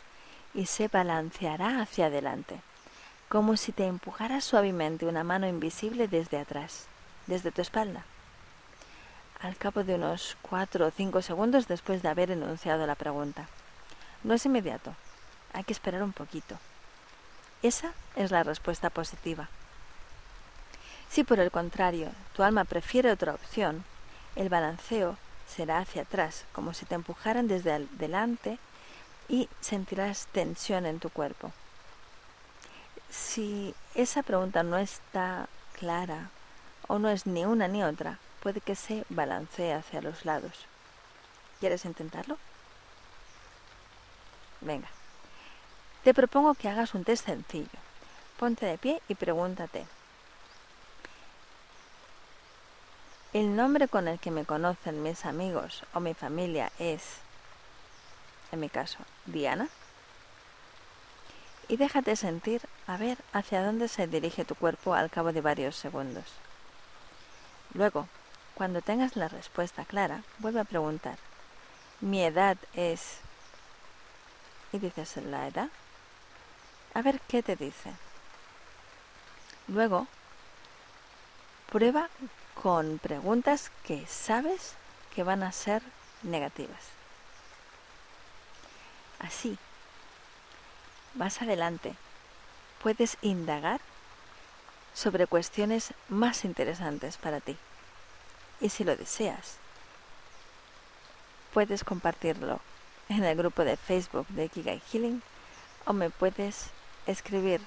y 0.54 0.66
se 0.66 0.88
balanceará 0.88 1.82
hacia 1.82 2.08
adelante 2.08 2.62
como 3.30 3.58
si 3.58 3.72
te 3.72 3.88
empujara 3.88 4.40
suavemente 4.40 5.06
una 5.06 5.24
mano 5.24 5.48
invisible 5.48 6.08
desde 6.08 6.38
atrás, 6.38 6.86
desde 7.26 7.52
tu 7.52 7.62
espalda. 7.62 8.06
Al 9.42 9.58
cabo 9.58 9.84
de 9.84 9.96
unos 9.96 10.38
cuatro 10.42 10.88
o 10.88 10.92
cinco 10.92 11.22
segundos 11.22 11.68
después 11.68 12.02
de 12.02 12.10
haber 12.10 12.32
enunciado 12.32 12.86
la 12.86 12.96
pregunta. 12.96 13.48
No 14.24 14.34
es 14.36 14.46
inmediato, 14.46 14.94
hay 15.54 15.64
que 15.64 15.74
esperar 15.74 16.04
un 16.04 16.14
poquito. 16.14 16.58
Esa 17.64 17.94
es 18.16 18.32
la 18.32 18.44
respuesta 18.44 18.90
positiva. 18.90 19.50
Si 21.10 21.24
por 21.24 21.40
el 21.40 21.52
contrario 21.52 22.10
tu 22.36 22.44
alma 22.44 22.64
prefiere 22.64 23.12
otra 23.12 23.34
opción, 23.34 23.84
el 24.36 24.50
balanceo 24.50 25.18
será 25.48 25.80
hacia 25.80 26.04
atrás, 26.04 26.46
como 26.54 26.74
si 26.74 26.86
te 26.86 26.96
empujaran 26.96 27.48
desde 27.48 27.88
delante 27.98 28.60
y 29.28 29.50
sentirás 29.62 30.28
tensión 30.28 30.86
en 30.86 31.00
tu 31.00 31.10
cuerpo 31.10 31.52
si 33.16 33.74
esa 33.96 34.24
pregunta 34.24 34.64
no 34.64 34.78
está 34.78 35.48
clara 35.74 36.30
o 36.88 37.00
no 37.00 37.10
es 37.10 37.26
ni 37.26 37.46
una 37.46 37.68
ni 37.68 37.84
otra, 37.84 38.20
puede 38.42 38.62
que 38.62 38.76
se 38.76 39.06
balancee 39.10 39.74
hacia 39.74 40.02
los 40.02 40.26
lados. 40.26 40.66
¿Quieres 41.60 41.86
intentarlo? 41.86 42.38
Venga. 44.62 44.88
Te 46.04 46.14
propongo 46.14 46.54
que 46.54 46.70
hagas 46.70 46.94
un 46.94 47.04
test 47.04 47.26
sencillo. 47.26 47.80
Ponte 48.38 48.66
de 48.66 48.78
pie 48.78 49.02
y 49.08 49.16
pregúntate. 49.16 49.86
¿El 53.34 53.56
nombre 53.56 53.88
con 53.88 54.08
el 54.08 54.20
que 54.20 54.32
me 54.32 54.46
conocen 54.46 55.04
mis 55.04 55.26
amigos 55.26 55.84
o 55.94 56.00
mi 56.00 56.14
familia 56.14 56.72
es, 56.80 57.02
en 58.52 58.60
mi 58.60 58.70
caso, 58.70 59.00
Diana? 59.26 59.68
Y 61.68 61.78
déjate 61.78 62.16
sentir 62.16 62.62
a 62.88 62.98
ver 62.98 63.18
hacia 63.34 63.64
dónde 63.64 63.88
se 63.88 64.08
dirige 64.08 64.46
tu 64.46 64.56
cuerpo 64.56 64.94
al 64.94 65.10
cabo 65.10 65.34
de 65.34 65.42
varios 65.42 65.76
segundos. 65.76 66.26
Luego, 67.74 68.08
cuando 68.54 68.82
tengas 68.82 69.16
la 69.16 69.28
respuesta 69.28 69.86
clara, 69.86 70.24
vuelve 70.40 70.60
a 70.62 70.66
preguntar, 70.66 71.18
mi 72.02 72.24
edad 72.24 72.58
es... 72.74 73.20
y 74.72 74.80
dices 74.80 75.18
la 75.18 75.48
edad. 75.48 75.70
A 76.94 77.02
ver 77.02 77.20
qué 77.28 77.44
te 77.44 77.56
dice. 77.56 77.92
Luego, 79.68 80.08
prueba 81.72 82.10
con 82.62 83.00
preguntas 83.00 83.72
que 83.84 84.06
sabes 84.08 84.76
que 85.14 85.24
van 85.24 85.44
a 85.44 85.52
ser 85.52 85.82
negativas. 86.24 86.96
Así, 89.20 89.58
más 91.16 91.42
adelante 91.42 91.96
puedes 92.82 93.18
indagar 93.22 93.82
sobre 94.94 95.28
cuestiones 95.28 95.94
más 96.08 96.46
interesantes 96.46 97.18
para 97.18 97.40
ti. 97.40 97.58
Y 98.62 98.70
si 98.70 98.84
lo 98.84 98.96
deseas, 98.96 99.58
puedes 101.54 101.84
compartirlo 101.84 102.62
en 103.10 103.24
el 103.24 103.36
grupo 103.36 103.64
de 103.64 103.76
Facebook 103.78 104.28
de 104.30 104.50
Kigai 104.50 104.82
Healing 104.92 105.22
o 105.86 105.94
me 105.94 106.10
puedes 106.10 106.70
escribir 107.08 107.62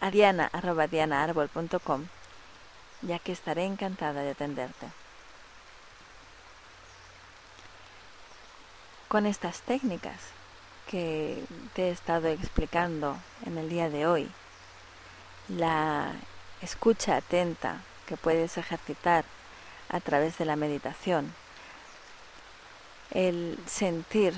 a 0.00 0.10
diana.dianaarbol.com 0.10 2.06
ya 3.02 3.18
que 3.18 3.32
estaré 3.32 3.64
encantada 3.64 4.22
de 4.22 4.30
atenderte. 4.30 4.86
Con 9.08 9.26
estas 9.26 9.60
técnicas 9.62 10.20
que 10.92 11.42
te 11.72 11.88
he 11.88 11.90
estado 11.90 12.28
explicando 12.28 13.16
en 13.46 13.56
el 13.56 13.70
día 13.70 13.88
de 13.88 14.06
hoy, 14.06 14.30
la 15.48 16.12
escucha 16.60 17.16
atenta 17.16 17.80
que 18.06 18.18
puedes 18.18 18.58
ejercitar 18.58 19.24
a 19.88 20.00
través 20.00 20.36
de 20.36 20.44
la 20.44 20.54
meditación, 20.54 21.32
el 23.10 23.58
sentir 23.66 24.34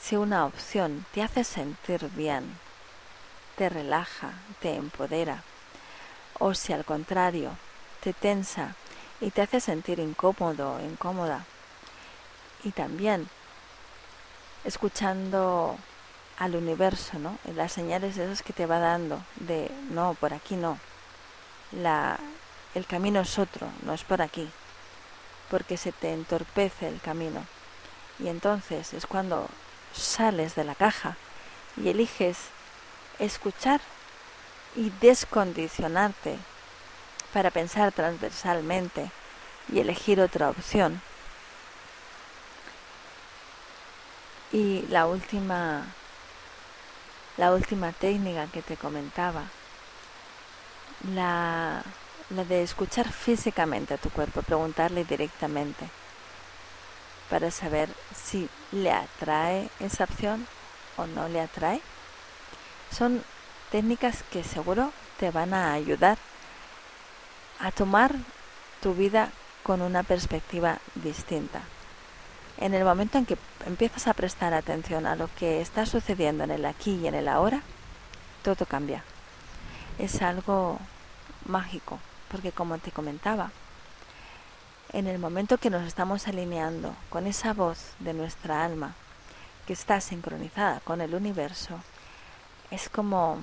si 0.00 0.16
una 0.16 0.46
opción 0.46 1.04
te 1.12 1.22
hace 1.22 1.44
sentir 1.44 2.08
bien, 2.16 2.58
te 3.56 3.68
relaja, 3.68 4.32
te 4.60 4.76
empodera, 4.76 5.42
o 6.38 6.54
si 6.54 6.72
al 6.72 6.86
contrario 6.86 7.50
te 8.00 8.14
tensa 8.14 8.74
y 9.20 9.30
te 9.30 9.42
hace 9.42 9.60
sentir 9.60 10.00
incómodo 10.00 10.76
o 10.76 10.80
incómoda. 10.80 11.44
Y 12.64 12.70
también 12.70 13.28
escuchando 14.64 15.76
al 16.40 16.56
universo, 16.56 17.18
¿no? 17.18 17.38
Las 17.54 17.70
señales 17.70 18.16
esas 18.16 18.42
que 18.42 18.54
te 18.54 18.64
va 18.64 18.78
dando 18.78 19.22
de 19.36 19.70
no, 19.90 20.14
por 20.14 20.32
aquí 20.32 20.56
no. 20.56 20.78
La, 21.70 22.18
el 22.74 22.86
camino 22.86 23.20
es 23.20 23.38
otro, 23.38 23.68
no 23.82 23.92
es 23.92 24.04
por 24.04 24.22
aquí, 24.22 24.48
porque 25.50 25.76
se 25.76 25.92
te 25.92 26.14
entorpece 26.14 26.88
el 26.88 26.98
camino. 27.02 27.44
Y 28.18 28.28
entonces 28.28 28.94
es 28.94 29.06
cuando 29.06 29.48
sales 29.92 30.54
de 30.54 30.64
la 30.64 30.74
caja 30.74 31.16
y 31.76 31.90
eliges 31.90 32.38
escuchar 33.18 33.82
y 34.74 34.90
descondicionarte 34.98 36.38
para 37.34 37.50
pensar 37.50 37.92
transversalmente 37.92 39.10
y 39.70 39.80
elegir 39.80 40.22
otra 40.22 40.48
opción. 40.48 41.02
Y 44.52 44.86
la 44.88 45.06
última 45.06 45.84
la 47.40 47.52
última 47.52 47.90
técnica 47.92 48.48
que 48.48 48.60
te 48.60 48.76
comentaba, 48.76 49.44
la, 51.14 51.82
de 52.28 52.62
escuchar 52.62 53.10
físicamente 53.10 53.94
a 53.94 53.96
tu 53.96 54.10
cuerpo, 54.10 54.42
preguntarle 54.42 55.04
directamente 55.04 55.88
para 57.30 57.50
saber 57.50 57.88
si 58.14 58.46
le 58.72 58.92
atrae 58.92 59.70
esa 59.80 60.04
opción 60.04 60.46
o 60.98 61.06
no 61.06 61.28
le 61.28 61.40
atrae. 61.40 61.80
Son 62.92 63.24
técnicas 63.70 64.22
que 64.24 64.44
seguro 64.44 64.92
te 65.18 65.30
van 65.30 65.54
a 65.54 65.72
ayudar 65.72 66.18
a 67.58 67.72
tomar 67.72 68.16
tu 68.82 68.92
vida 68.92 69.30
con 69.62 69.80
una 69.80 70.02
perspectiva 70.02 70.78
distinta. 70.94 71.62
En 72.60 72.74
el 72.74 72.84
momento 72.84 73.16
en 73.16 73.24
que 73.24 73.38
empiezas 73.64 74.06
a 74.06 74.12
prestar 74.12 74.52
atención 74.52 75.06
a 75.06 75.16
lo 75.16 75.30
que 75.34 75.62
está 75.62 75.86
sucediendo 75.86 76.44
en 76.44 76.50
el 76.50 76.66
aquí 76.66 76.96
y 76.96 77.06
en 77.06 77.14
el 77.14 77.26
ahora, 77.26 77.62
todo 78.42 78.66
cambia. 78.66 79.02
Es 79.98 80.20
algo 80.20 80.78
mágico, 81.46 81.98
porque 82.30 82.52
como 82.52 82.76
te 82.76 82.92
comentaba, 82.92 83.50
en 84.92 85.06
el 85.06 85.18
momento 85.18 85.56
que 85.56 85.70
nos 85.70 85.86
estamos 85.86 86.28
alineando 86.28 86.94
con 87.08 87.26
esa 87.26 87.54
voz 87.54 87.92
de 87.98 88.12
nuestra 88.12 88.62
alma, 88.62 88.94
que 89.66 89.72
está 89.72 90.02
sincronizada 90.02 90.80
con 90.80 91.00
el 91.00 91.14
universo, 91.14 91.80
es 92.70 92.90
como, 92.90 93.38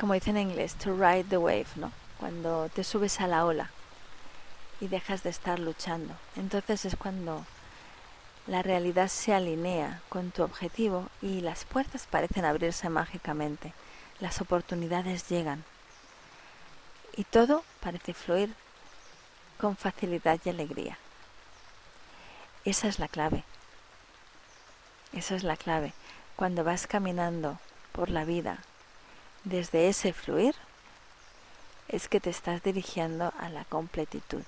como 0.00 0.14
dicen 0.14 0.38
en 0.38 0.48
inglés, 0.48 0.76
to 0.76 0.94
ride 0.94 1.24
the 1.24 1.36
wave, 1.36 1.66
¿no? 1.76 1.92
Cuando 2.18 2.70
te 2.70 2.84
subes 2.84 3.20
a 3.20 3.26
la 3.26 3.44
ola 3.44 3.70
y 4.80 4.88
dejas 4.88 5.22
de 5.22 5.30
estar 5.30 5.58
luchando. 5.58 6.14
Entonces 6.36 6.84
es 6.84 6.96
cuando 6.96 7.44
la 8.46 8.62
realidad 8.62 9.08
se 9.08 9.34
alinea 9.34 10.00
con 10.08 10.30
tu 10.30 10.42
objetivo 10.42 11.08
y 11.20 11.40
las 11.40 11.64
puertas 11.64 12.06
parecen 12.06 12.44
abrirse 12.44 12.88
mágicamente, 12.88 13.74
las 14.20 14.40
oportunidades 14.40 15.28
llegan 15.28 15.64
y 17.18 17.24
todo 17.24 17.64
parece 17.80 18.14
fluir 18.14 18.54
con 19.58 19.76
facilidad 19.76 20.38
y 20.44 20.50
alegría. 20.50 20.98
Esa 22.64 22.86
es 22.86 23.00
la 23.00 23.08
clave. 23.08 23.42
Esa 25.12 25.34
es 25.34 25.42
la 25.42 25.56
clave. 25.56 25.92
Cuando 26.36 26.62
vas 26.62 26.86
caminando 26.86 27.58
por 27.90 28.08
la 28.08 28.24
vida 28.24 28.58
desde 29.42 29.88
ese 29.88 30.12
fluir, 30.12 30.54
es 31.88 32.08
que 32.08 32.20
te 32.20 32.30
estás 32.30 32.62
dirigiendo 32.62 33.32
a 33.40 33.48
la 33.48 33.64
completitud, 33.64 34.44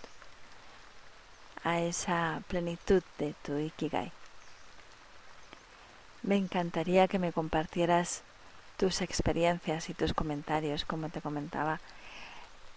a 1.65 1.81
esa 1.81 2.43
plenitud 2.49 3.03
de 3.19 3.35
tu 3.43 3.59
Ikigai. 3.59 4.13
Me 6.23 6.37
encantaría 6.37 7.09
que 7.09 7.19
me 7.19 7.33
compartieras 7.33 8.23
tus 8.77 9.01
experiencias 9.01 9.91
y 9.91 9.95
tus 9.95 10.15
comentarios, 10.15 10.85
como 10.85 11.09
te 11.09 11.21
comentaba, 11.21 11.81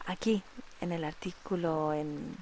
aquí 0.06 0.44
en 0.82 0.92
el 0.92 1.04
artículo 1.04 1.94
en, 1.94 2.38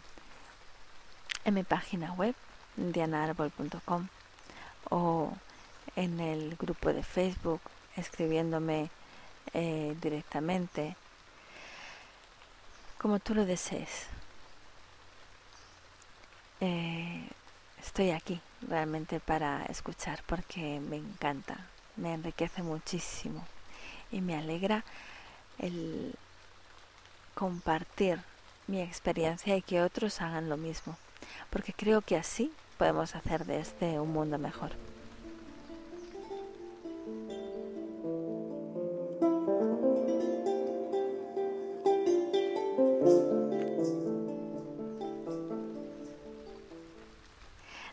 mi 1.46 1.64
página 1.64 2.14
web, 2.14 2.36
dianaarbol.com 2.76 4.08
o 4.90 5.34
en 5.96 6.20
el 6.20 6.56
grupo 6.56 6.94
de 6.94 7.04
Facebook 7.04 7.62
escribiéndome 7.96 8.90
eh, 9.54 9.96
directamente 10.02 10.96
como 12.98 13.20
tú 13.20 13.34
lo 13.34 13.46
desees. 13.46 14.08
Eh, 16.64 17.28
estoy 17.84 18.12
aquí 18.12 18.40
realmente 18.62 19.20
para 19.20 19.66
escuchar 19.66 20.22
porque 20.28 20.80
me 20.80 20.98
encanta, 20.98 21.58
me 21.96 22.14
enriquece 22.14 22.62
muchísimo 22.62 23.44
y 24.12 24.22
me 24.22 24.36
alegra 24.36 24.84
el 25.58 26.14
compartir 27.34 28.20
mi 28.68 28.80
experiencia 28.80 29.56
y 29.58 29.64
que 29.64 29.82
otros 29.82 30.22
hagan 30.22 30.50
lo 30.50 30.58
mismo, 30.58 30.98
porque 31.50 31.74
creo 31.74 32.02
que 32.02 32.16
así 32.16 32.54
podemos 32.78 33.16
hacer 33.16 33.46
de 33.46 33.60
este 33.60 34.00
un 34.00 34.14
mundo 34.14 34.38
mejor. 34.38 34.72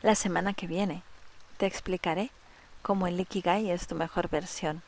La 0.08 0.14
semana 0.14 0.54
que 0.54 0.66
viene 0.66 1.02
te 1.58 1.66
explicaré 1.66 2.30
cómo 2.80 3.06
el 3.06 3.20
Ikigai 3.20 3.70
es 3.70 3.88
tu 3.88 3.94
mejor 3.94 4.30
versión, 4.30 4.80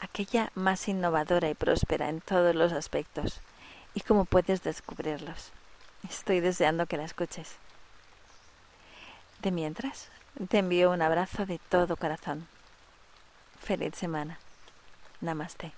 aquella 0.00 0.50
más 0.54 0.88
innovadora 0.88 1.50
y 1.50 1.54
próspera 1.54 2.08
en 2.08 2.22
todos 2.22 2.54
los 2.54 2.72
aspectos, 2.72 3.42
y 3.92 4.00
cómo 4.00 4.24
puedes 4.24 4.62
descubrirlos. 4.62 5.52
Estoy 6.08 6.40
deseando 6.40 6.86
que 6.86 6.96
la 6.96 7.04
escuches. 7.04 7.56
De 9.42 9.50
mientras, 9.50 10.08
te 10.48 10.60
envío 10.60 10.92
un 10.92 11.02
abrazo 11.02 11.44
de 11.44 11.58
todo 11.68 11.98
corazón. 11.98 12.48
Feliz 13.60 13.96
semana. 13.96 14.38
Namaste. 15.20 15.74